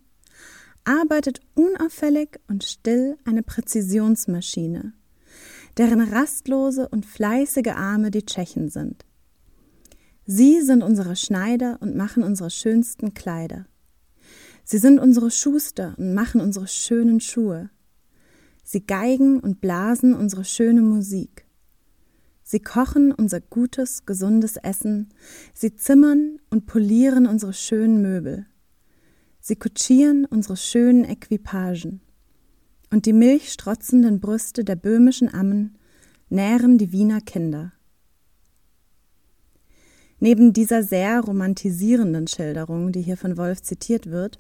[0.84, 4.92] arbeitet unauffällig und still eine Präzisionsmaschine,
[5.76, 9.04] deren rastlose und fleißige Arme die Tschechen sind.
[10.28, 13.66] Sie sind unsere Schneider und machen unsere schönsten Kleider.
[14.64, 17.70] Sie sind unsere Schuster und machen unsere schönen Schuhe.
[18.64, 21.46] Sie geigen und blasen unsere schöne Musik.
[22.42, 25.10] Sie kochen unser gutes, gesundes Essen.
[25.54, 28.46] Sie zimmern und polieren unsere schönen Möbel.
[29.40, 32.00] Sie kutschieren unsere schönen Equipagen.
[32.90, 35.78] Und die milchstrotzenden Brüste der böhmischen Ammen
[36.28, 37.72] nähren die Wiener Kinder.
[40.18, 44.38] Neben dieser sehr romantisierenden Schilderung, die hier von Wolf zitiert wird,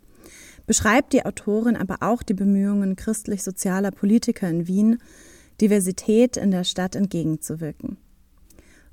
[0.66, 4.98] beschreibt die Autorin aber auch die Bemühungen christlich-sozialer Politiker in Wien,
[5.60, 7.98] Diversität in der Stadt entgegenzuwirken.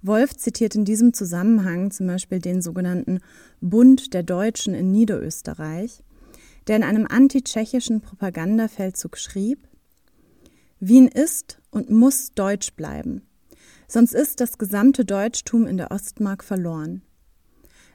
[0.02, 3.20] Wolf zitiert in diesem Zusammenhang zum Beispiel den sogenannten
[3.62, 6.04] Bund der Deutschen in Niederösterreich,
[6.68, 9.68] der in einem antitschechischen Propagandafeldzug schrieb,
[10.80, 13.22] Wien ist und muss deutsch bleiben,
[13.94, 17.04] sonst ist das gesamte Deutschtum in der Ostmark verloren.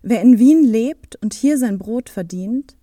[0.00, 2.76] Wer in Wien lebt und hier sein Brot verdient,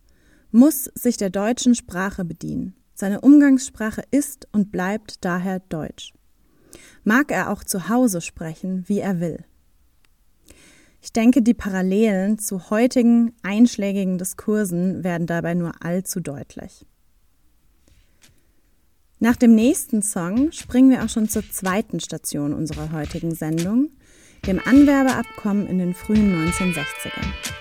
[0.51, 2.75] muss sich der deutschen Sprache bedienen.
[2.93, 6.13] Seine Umgangssprache ist und bleibt daher Deutsch.
[7.05, 9.45] Mag er auch zu Hause sprechen, wie er will.
[11.01, 16.85] Ich denke, die Parallelen zu heutigen einschlägigen Diskursen werden dabei nur allzu deutlich.
[19.25, 23.89] Nach dem nächsten Song springen wir auch schon zur zweiten Station unserer heutigen Sendung,
[24.45, 27.55] dem Anwerbeabkommen in den frühen 1960ern.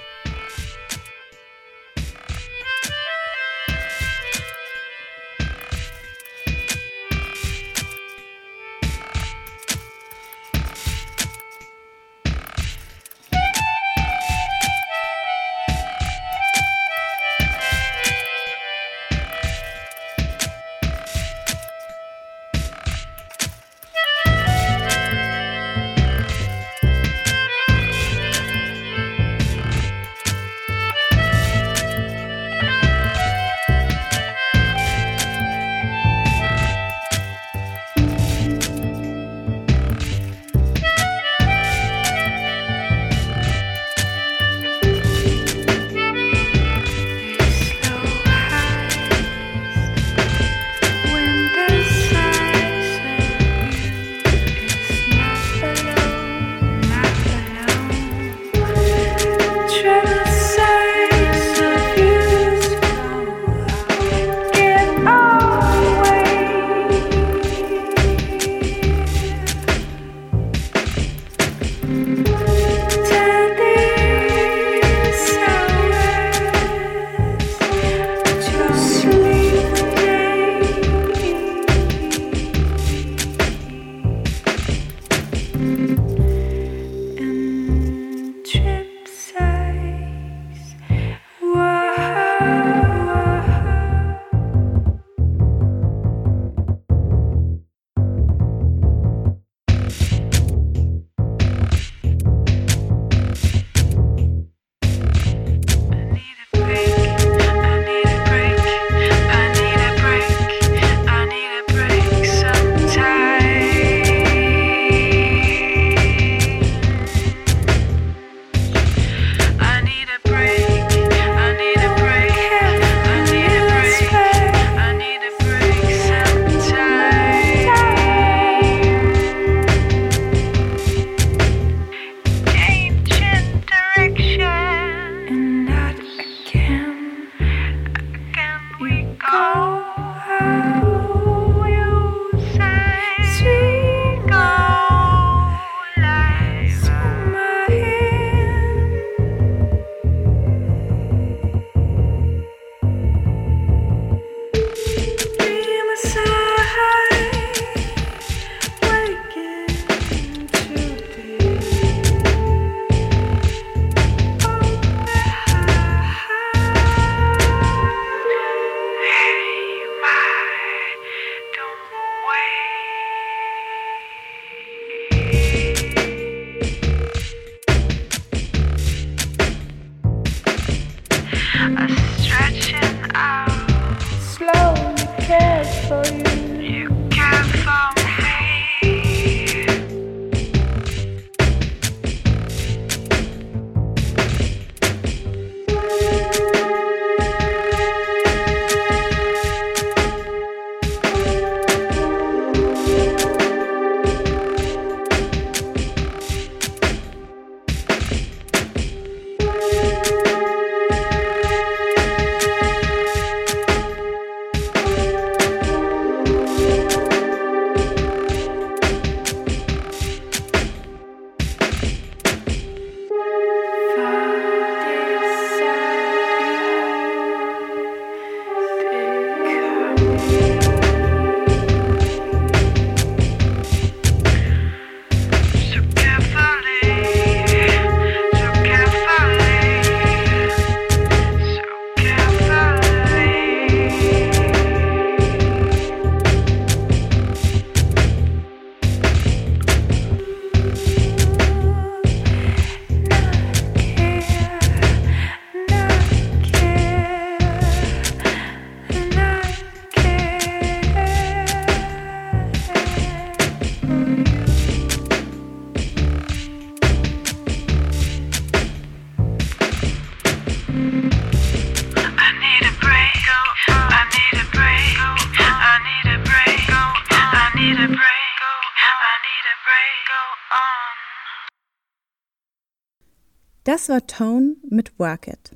[283.85, 285.51] Das war Tone mit Work It.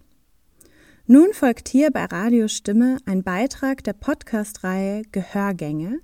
[1.07, 6.01] Nun folgt hier bei Radio Stimme ein Beitrag der Podcast-Reihe Gehörgänge,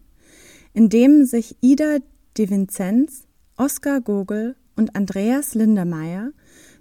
[0.73, 1.99] in dem sich Ida
[2.39, 3.27] de Vincenz,
[3.59, 6.31] Oskar Gogel und Andreas Lindermeier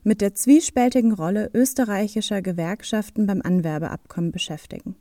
[0.04, 4.96] mit der zwiespältigen Rolle österreichischer Gewerkschaften beim Anwerbeabkommen beschäftigen.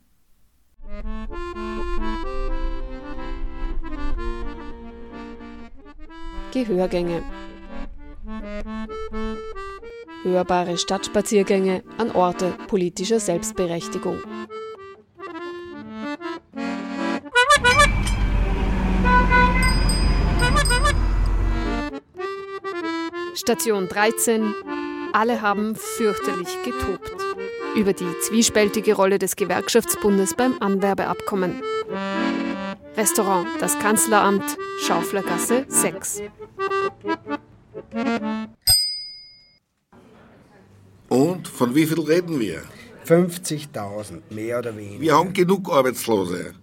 [6.51, 7.23] Gehörgänge.
[10.23, 14.19] Hörbare Stadtspaziergänge an Orte politischer Selbstberechtigung.
[23.35, 24.55] Station 13.
[25.11, 27.11] Alle haben fürchterlich getobt.
[27.75, 31.61] Über die zwiespältige Rolle des Gewerkschaftsbundes beim Anwerbeabkommen.
[32.95, 36.21] Restaurant Das Kanzleramt, Schauflergasse 6.
[41.13, 42.63] Und von wie viel reden wir?
[43.05, 44.99] 50.000, mehr oder weniger.
[44.99, 46.55] Wir haben genug Arbeitslose.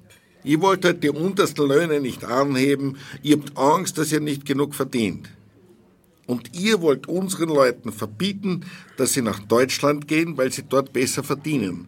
[0.42, 4.74] Ihr wollt halt die untersten Löhne nicht anheben, ihr habt Angst, dass ihr nicht genug
[4.74, 5.30] verdient.
[6.26, 8.64] Und ihr wollt unseren Leuten verbieten,
[8.96, 11.86] dass sie nach Deutschland gehen, weil sie dort besser verdienen.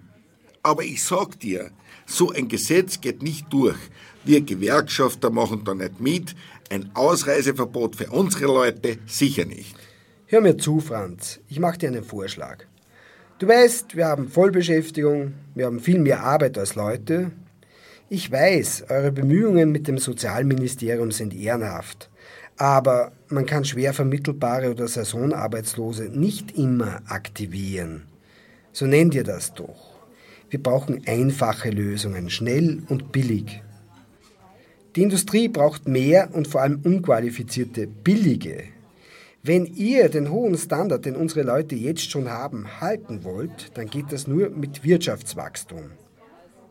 [0.62, 1.72] Aber ich sag dir,
[2.06, 3.78] so ein Gesetz geht nicht durch.
[4.24, 6.36] Wir Gewerkschafter machen da nicht mit.
[6.70, 9.74] Ein Ausreiseverbot für unsere Leute sicher nicht.
[10.32, 11.40] Hör mir zu, Franz.
[11.50, 12.64] Ich mache dir einen Vorschlag.
[13.38, 17.32] Du weißt, wir haben Vollbeschäftigung, wir haben viel mehr Arbeit als Leute.
[18.08, 22.08] Ich weiß, eure Bemühungen mit dem Sozialministerium sind ehrenhaft.
[22.56, 28.04] Aber man kann schwer vermittelbare oder Saisonarbeitslose nicht immer aktivieren.
[28.72, 29.98] So nennt ihr das doch.
[30.48, 33.62] Wir brauchen einfache Lösungen, schnell und billig.
[34.96, 38.64] Die Industrie braucht mehr und vor allem unqualifizierte, billige.
[39.44, 44.12] Wenn ihr den hohen Standard, den unsere Leute jetzt schon haben, halten wollt, dann geht
[44.12, 45.90] das nur mit Wirtschaftswachstum.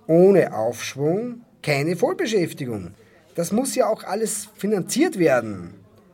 [0.08, 2.92] Ohne Aufschwung keine Vollbeschäftigung.
[3.36, 5.74] Das muss ja auch alles finanziert werden.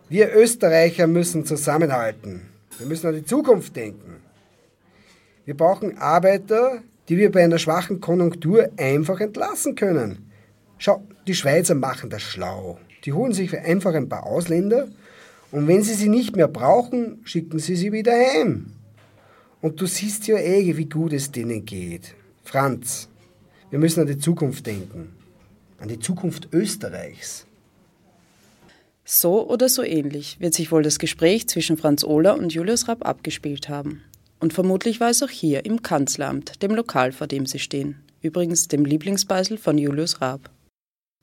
[0.10, 2.50] Wir Österreicher müssen zusammenhalten.
[2.80, 4.16] Wir müssen an die Zukunft denken.
[5.46, 10.32] Wir brauchen Arbeiter, die wir bei einer schwachen Konjunktur einfach entlassen können.
[10.80, 12.80] Schau, die Schweizer machen das schlau.
[13.06, 14.88] Die holen sich einfach ein paar Ausländer
[15.52, 18.74] und wenn sie sie nicht mehr brauchen, schicken sie sie wieder heim.
[19.62, 22.14] Und du siehst ja eh, wie gut es denen geht.
[22.44, 23.08] Franz,
[23.70, 25.14] wir müssen an die Zukunft denken.
[25.80, 27.46] An die Zukunft Österreichs.
[29.04, 33.06] So oder so ähnlich wird sich wohl das Gespräch zwischen Franz Ohler und Julius Rapp
[33.06, 34.02] abgespielt haben.
[34.40, 37.96] Und vermutlich war es auch hier im Kanzleramt, dem Lokal, vor dem sie stehen.
[38.22, 40.50] Übrigens dem Lieblingsbeisel von Julius Raab.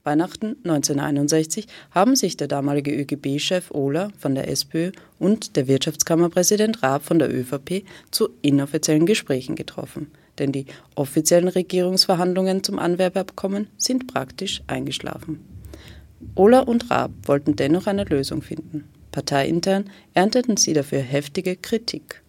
[0.05, 7.05] Weihnachten 1961 haben sich der damalige ÖGB-Chef Ohler von der SPÖ und der Wirtschaftskammerpräsident Raab
[7.05, 10.11] von der ÖVP zu inoffiziellen Gesprächen getroffen.
[10.39, 15.41] Denn die offiziellen Regierungsverhandlungen zum Anwerbeabkommen sind praktisch eingeschlafen.
[16.35, 18.85] Ohler und Raab wollten dennoch eine Lösung finden.
[19.11, 22.23] Parteiintern ernteten sie dafür heftige Kritik.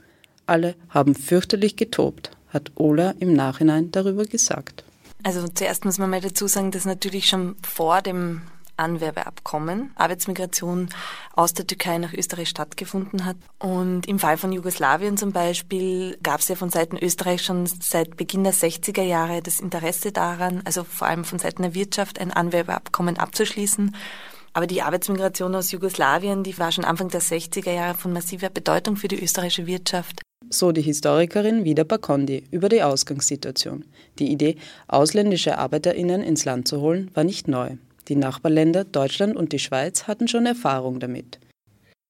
[0.46, 4.86] Alle haben fürchterlich getobt, hat Ohler im Nachhinein darüber gesagt.
[5.26, 8.44] Also zuerst muss man mal dazu sagen, dass natürlich schon vor dem
[8.78, 10.90] Anwerbeabkommen Arbeitsmigration
[11.34, 13.36] aus der Türkei nach Österreich stattgefunden hat.
[13.58, 18.18] Und im Fall von Jugoslawien zum Beispiel gab es ja von Seiten Österreich schon seit
[18.18, 22.32] Beginn der 60er Jahre das Interesse daran, also vor allem von Seiten der Wirtschaft, ein
[22.32, 23.96] Anwerbeabkommen abzuschließen.
[24.56, 28.96] Aber die Arbeitsmigration aus Jugoslawien, die war schon Anfang der 60er Jahre von massiver Bedeutung
[28.96, 30.22] für die österreichische Wirtschaft.
[30.50, 33.84] So die Historikerin Vida Bakondi über die Ausgangssituation.
[34.18, 34.56] Die Idee,
[34.88, 37.72] ausländische ArbeiterInnen ins Land zu holen, war nicht neu.
[38.08, 41.40] Die Nachbarländer Deutschland und die Schweiz hatten schon Erfahrung damit.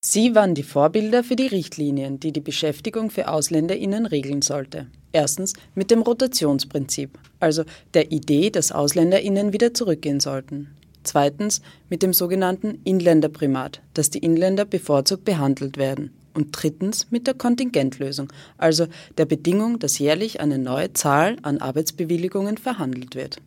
[0.02, 4.86] Sie waren die Vorbilder für die Richtlinien, die die Beschäftigung für AusländerInnen regeln sollte.
[5.14, 7.64] Erstens mit dem Rotationsprinzip, also
[7.96, 10.76] der Idee, dass AusländerInnen wieder zurückgehen sollten.
[11.06, 16.12] Zweitens mit dem sogenannten Inländerprimat, dass die Inländer bevorzugt behandelt werden.
[16.34, 18.88] Und drittens mit der Kontingentlösung, also
[19.18, 23.38] der Bedingung, dass jährlich eine neue Zahl an Arbeitsbewilligungen verhandelt wird.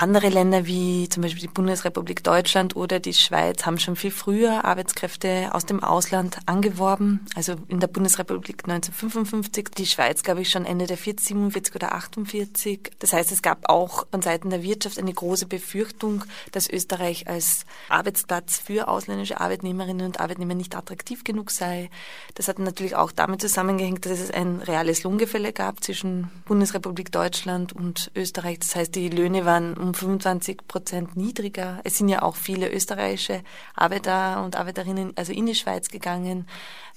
[0.00, 4.64] Andere Länder wie zum Beispiel die Bundesrepublik Deutschland oder die Schweiz haben schon viel früher
[4.64, 7.26] Arbeitskräfte aus dem Ausland angeworben.
[7.34, 11.96] Also in der Bundesrepublik 1955, die Schweiz glaube ich schon Ende der 40, 47 oder
[11.96, 12.92] 48.
[13.00, 17.66] Das heißt, es gab auch von Seiten der Wirtschaft eine große Befürchtung, dass Österreich als
[17.88, 21.90] Arbeitsplatz für ausländische Arbeitnehmerinnen und Arbeitnehmer nicht attraktiv genug sei.
[22.36, 27.72] Das hat natürlich auch damit zusammengehängt, dass es ein reales Lohngefälle gab zwischen Bundesrepublik Deutschland
[27.72, 28.60] und Österreich.
[28.60, 31.80] Das heißt, die Löhne waren um 25 Prozent niedriger.
[31.84, 33.42] Es sind ja auch viele österreichische
[33.74, 36.46] Arbeiter und Arbeiterinnen also in die Schweiz gegangen,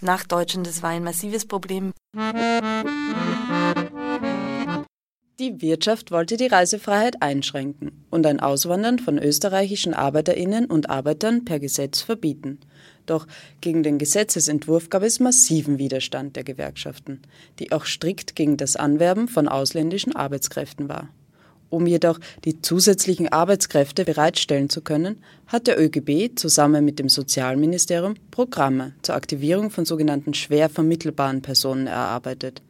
[0.01, 0.67] nach Deutschland.
[0.67, 1.93] Das war ein massives Problem.
[5.39, 11.59] Die Wirtschaft wollte die Reisefreiheit einschränken und ein Auswandern von österreichischen Arbeiterinnen und Arbeitern per
[11.59, 12.59] Gesetz verbieten.
[13.05, 13.25] Doch
[13.61, 17.21] gegen den Gesetzesentwurf gab es massiven Widerstand der Gewerkschaften,
[17.57, 21.09] die auch strikt gegen das Anwerben von ausländischen Arbeitskräften war.
[21.71, 28.15] Um jedoch die zusätzlichen Arbeitskräfte bereitstellen zu können, hat der ÖGB zusammen mit dem Sozialministerium
[28.29, 32.61] Programme zur Aktivierung von sogenannten schwer vermittelbaren Personen erarbeitet.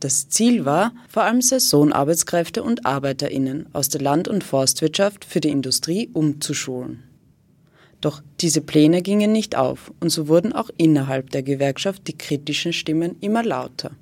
[0.00, 5.48] Das Ziel war, vor allem Saisonarbeitskräfte und Arbeiterinnen aus der Land- und Forstwirtschaft für die
[5.48, 7.02] Industrie umzuschulen.
[8.02, 12.74] Doch diese Pläne gingen nicht auf und so wurden auch innerhalb der Gewerkschaft die kritischen
[12.74, 13.92] Stimmen immer lauter.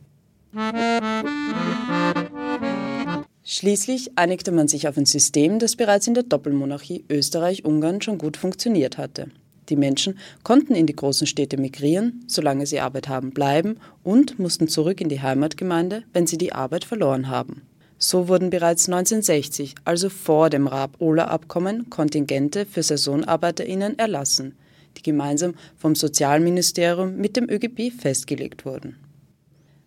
[3.50, 8.36] Schließlich einigte man sich auf ein System, das bereits in der Doppelmonarchie Österreich-Ungarn schon gut
[8.36, 9.28] funktioniert hatte.
[9.70, 14.68] Die Menschen konnten in die großen Städte migrieren, solange sie Arbeit haben bleiben und mussten
[14.68, 17.62] zurück in die Heimatgemeinde, wenn sie die Arbeit verloren haben.
[17.96, 24.58] So wurden bereits 1960, also vor dem Raab-Ohler-Abkommen, Kontingente für SaisonarbeiterInnen erlassen,
[24.98, 29.07] die gemeinsam vom Sozialministerium mit dem ÖGB festgelegt wurden.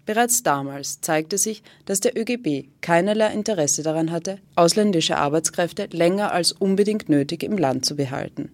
[0.05, 6.51] Bereits damals zeigte sich, dass der ÖGB keinerlei Interesse daran hatte, ausländische Arbeitskräfte länger als
[6.51, 8.51] unbedingt nötig im Land zu behalten.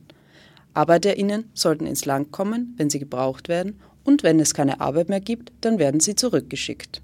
[0.74, 5.20] ArbeiterInnen sollten ins Land kommen, wenn sie gebraucht werden, und wenn es keine Arbeit mehr
[5.20, 7.02] gibt, dann werden sie zurückgeschickt.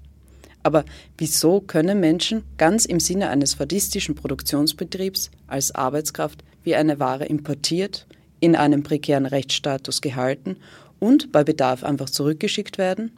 [0.62, 0.84] Aber
[1.18, 8.06] wieso können Menschen ganz im Sinne eines fadistischen Produktionsbetriebs als Arbeitskraft wie eine Ware importiert,
[8.40, 10.56] in einem prekären Rechtsstatus gehalten
[10.98, 13.12] und bei Bedarf einfach zurückgeschickt werden?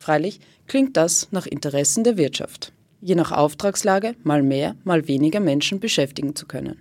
[0.00, 5.80] Freilich klingt das nach Interessen der Wirtschaft, je nach Auftragslage mal mehr, mal weniger Menschen
[5.80, 6.80] beschäftigen zu können.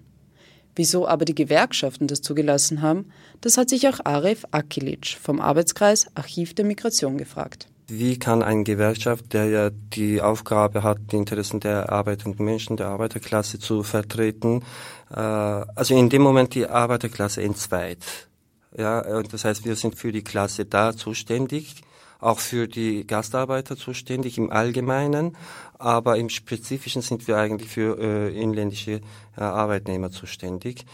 [0.75, 3.11] Wieso aber die Gewerkschaften das zugelassen haben,
[3.41, 7.67] das hat sich auch Arif Akilic vom Arbeitskreis Archiv der Migration gefragt.
[7.87, 12.89] Wie kann eine Gewerkschaft, der ja die Aufgabe hat, die Interessen der arbeitenden Menschen, der
[12.89, 14.61] Arbeiterklasse zu vertreten,
[15.09, 18.27] äh, also in dem Moment die Arbeiterklasse entzweit.
[18.77, 21.81] Ja, das heißt, wir sind für die Klasse da zuständig,
[22.19, 25.37] auch für die Gastarbeiter zuständig im Allgemeinen,
[25.77, 29.01] aber im Spezifischen sind wir eigentlich für äh, inländische
[29.37, 30.85] äh, Arbeitnehmer zuständig.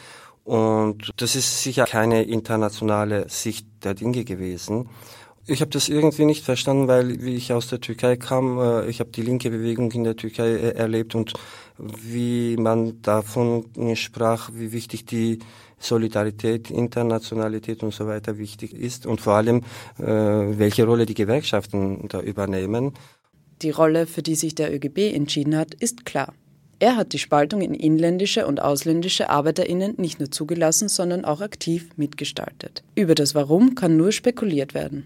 [0.44, 4.90] Und das ist sicher keine internationale Sicht der Dinge gewesen.
[5.46, 9.00] Ich habe das irgendwie nicht verstanden, weil wie ich aus der Türkei kam, äh, ich
[9.00, 11.34] habe die linke Bewegung in der Türkei äh, erlebt und
[11.78, 13.66] wie man davon
[13.96, 15.40] sprach, wie wichtig die
[15.84, 19.64] Solidarität, Internationalität und so weiter wichtig ist und vor allem,
[20.00, 22.94] äh, welche Rolle die Gewerkschaften da übernehmen.
[23.62, 26.34] Die Rolle, für die sich der ÖGB entschieden hat, ist klar.
[26.80, 31.90] Er hat die Spaltung in inländische und ausländische Arbeiterinnen nicht nur zugelassen, sondern auch aktiv
[31.96, 32.84] mitgestaltet.
[32.96, 35.06] Über das Warum kann nur spekuliert werden.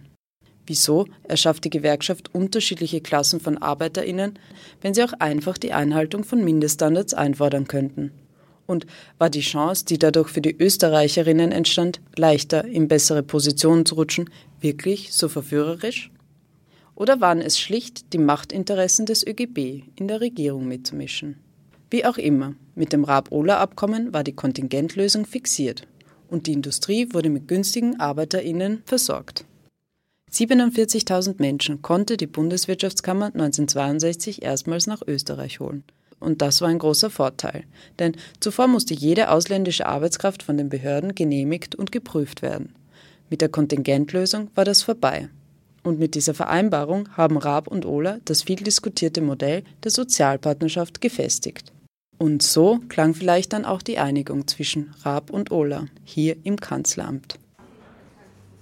[0.65, 4.39] Wieso erschafft die Gewerkschaft unterschiedliche Klassen von Arbeiterinnen,
[4.81, 8.11] wenn sie auch einfach die Einhaltung von Mindeststandards einfordern könnten?
[8.67, 8.85] Und
[9.17, 14.29] war die Chance, die dadurch für die Österreicherinnen entstand, leichter in bessere Positionen zu rutschen,
[14.61, 16.11] wirklich so verführerisch?
[16.93, 21.37] Oder waren es schlicht die Machtinteressen des ÖGB, in der Regierung mitzumischen?
[21.89, 25.87] Wie auch immer, mit dem Raab-Ohler-Abkommen war die Kontingentlösung fixiert
[26.29, 29.45] und die Industrie wurde mit günstigen ArbeiterInnen versorgt.
[30.31, 35.83] 47.000 Menschen konnte die Bundeswirtschaftskammer 1962 erstmals nach Österreich holen.
[36.19, 37.65] Und das war ein großer Vorteil,
[37.99, 42.73] denn zuvor musste jede ausländische Arbeitskraft von den Behörden genehmigt und geprüft werden.
[43.29, 45.29] Mit der Kontingentlösung war das vorbei.
[45.83, 51.71] Und mit dieser Vereinbarung haben Raab und Ohler das viel diskutierte Modell der Sozialpartnerschaft gefestigt.
[52.17, 57.37] Und so klang vielleicht dann auch die Einigung zwischen Raab und Ohler hier im Kanzleramt.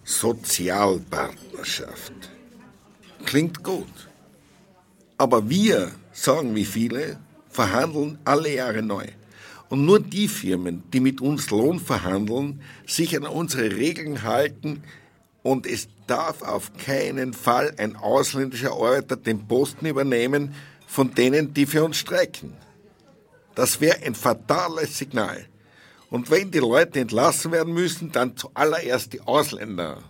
[0.03, 2.11] Sozialpartnerschaft.
[3.25, 3.87] Klingt gut.
[5.17, 7.17] Aber wir, sagen wie viele,
[7.55, 9.05] verhandeln alle Jahre neu.
[9.69, 14.83] Und nur die Firmen, die mit uns Lohn verhandeln, sich an unsere Regeln halten
[15.41, 20.53] und es darf auf keinen Fall ein ausländischer Arbeiter den Posten übernehmen
[20.85, 22.53] von denen, die für uns streiken.
[23.55, 25.45] Das wäre ein fatales Signal.
[26.09, 30.03] Und wenn die Leute entlassen werden müssen, dann zuallererst die Ausländer.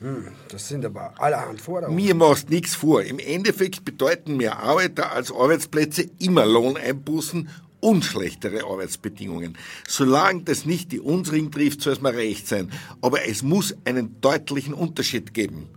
[0.00, 1.96] Hm, das sind aber allerhand Forderungen.
[1.96, 3.02] Mir machst nichts vor.
[3.02, 7.48] Im Endeffekt bedeuten mehr Arbeiter als Arbeitsplätze immer Lohneinbußen
[7.80, 9.56] und schlechtere Arbeitsbedingungen.
[9.88, 12.70] Solange das nicht die unsrigen trifft, soll es mir recht sein.
[13.00, 15.68] Aber es muss einen deutlichen Unterschied geben.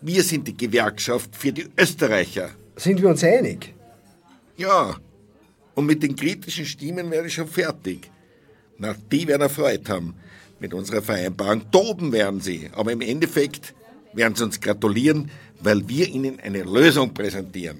[0.00, 2.50] Wir sind die Gewerkschaft für die Österreicher.
[2.76, 3.74] Sind wir uns einig?
[4.56, 4.96] Ja,
[5.74, 8.10] Und mit den kritischen Stimmen wäre ich schon fertig.
[8.78, 10.14] Na, die werden erfreut haben
[10.64, 11.70] mit unserer Vereinbarung.
[11.70, 13.74] Toben werden sie, aber im Endeffekt
[14.14, 17.76] werden sie uns gratulieren, weil wir ihnen eine Lösung präsentieren.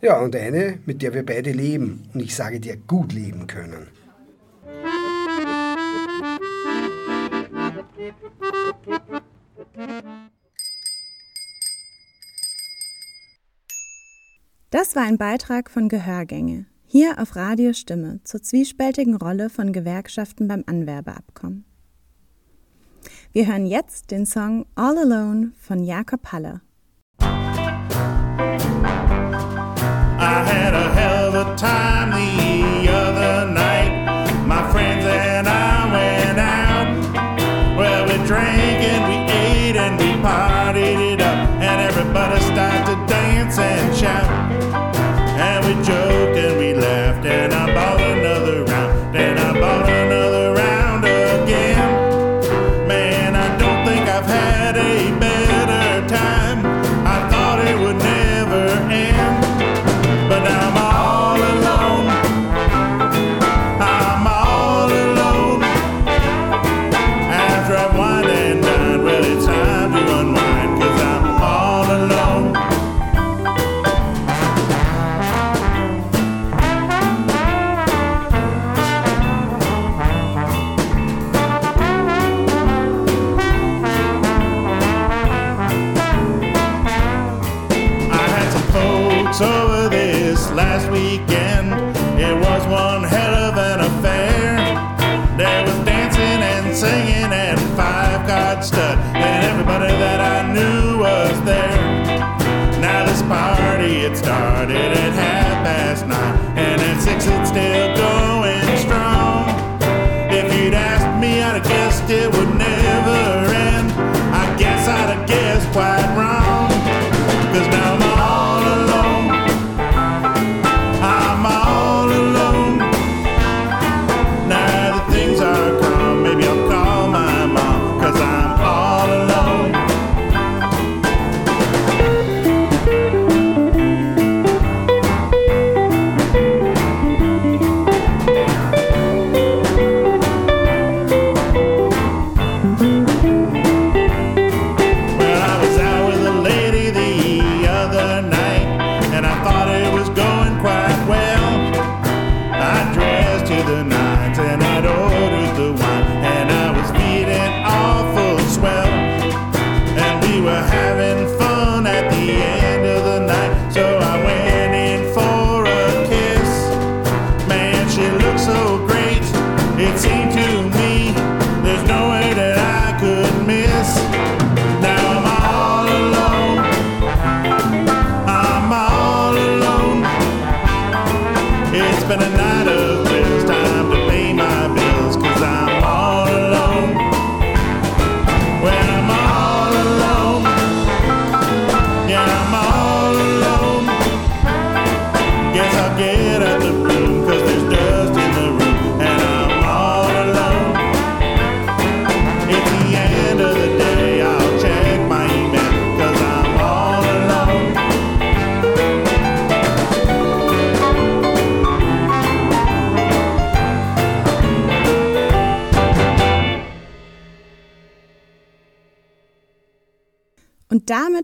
[0.00, 2.08] Ja, und eine, mit der wir beide leben.
[2.14, 3.88] Und ich sage dir, gut leben können.
[14.70, 20.46] Das war ein Beitrag von Gehörgänge, hier auf Radio Stimme zur zwiespältigen Rolle von Gewerkschaften
[20.46, 21.64] beim Anwerbeabkommen.
[23.36, 26.60] Wir hören jetzt den Song All Alone von Jakob Haller.
[27.20, 27.26] I
[30.20, 32.43] had a hell of a time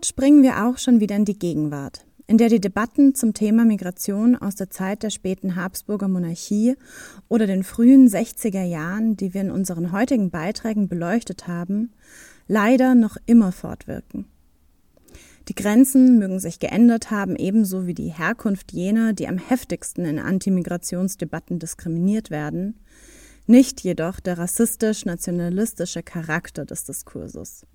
[0.01, 3.65] damit springen wir auch schon wieder in die Gegenwart, in der die Debatten zum Thema
[3.65, 6.75] Migration aus der Zeit der späten Habsburger Monarchie
[7.27, 11.91] oder den frühen 60er Jahren, die wir in unseren heutigen Beiträgen beleuchtet haben,
[12.47, 14.25] leider noch immer fortwirken.
[15.47, 20.17] Die Grenzen mögen sich geändert haben, ebenso wie die Herkunft jener, die am heftigsten in
[20.17, 22.79] Antimigrationsdebatten diskriminiert werden,
[23.45, 27.67] nicht jedoch der rassistisch-nationalistische Charakter des Diskurses.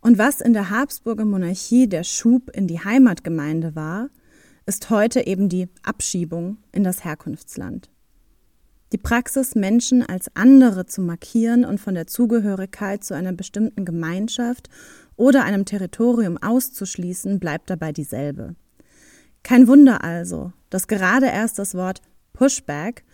[0.00, 4.10] Und was in der Habsburger Monarchie der Schub in die Heimatgemeinde war,
[4.66, 7.90] ist heute eben die Abschiebung in das Herkunftsland.
[8.92, 14.68] Die Praxis, Menschen als andere zu markieren und von der Zugehörigkeit zu einer bestimmten Gemeinschaft
[15.16, 18.54] oder einem Territorium auszuschließen, bleibt dabei dieselbe.
[19.42, 22.00] Kein Wunder also, dass gerade erst das Wort
[22.32, 23.04] Pushback,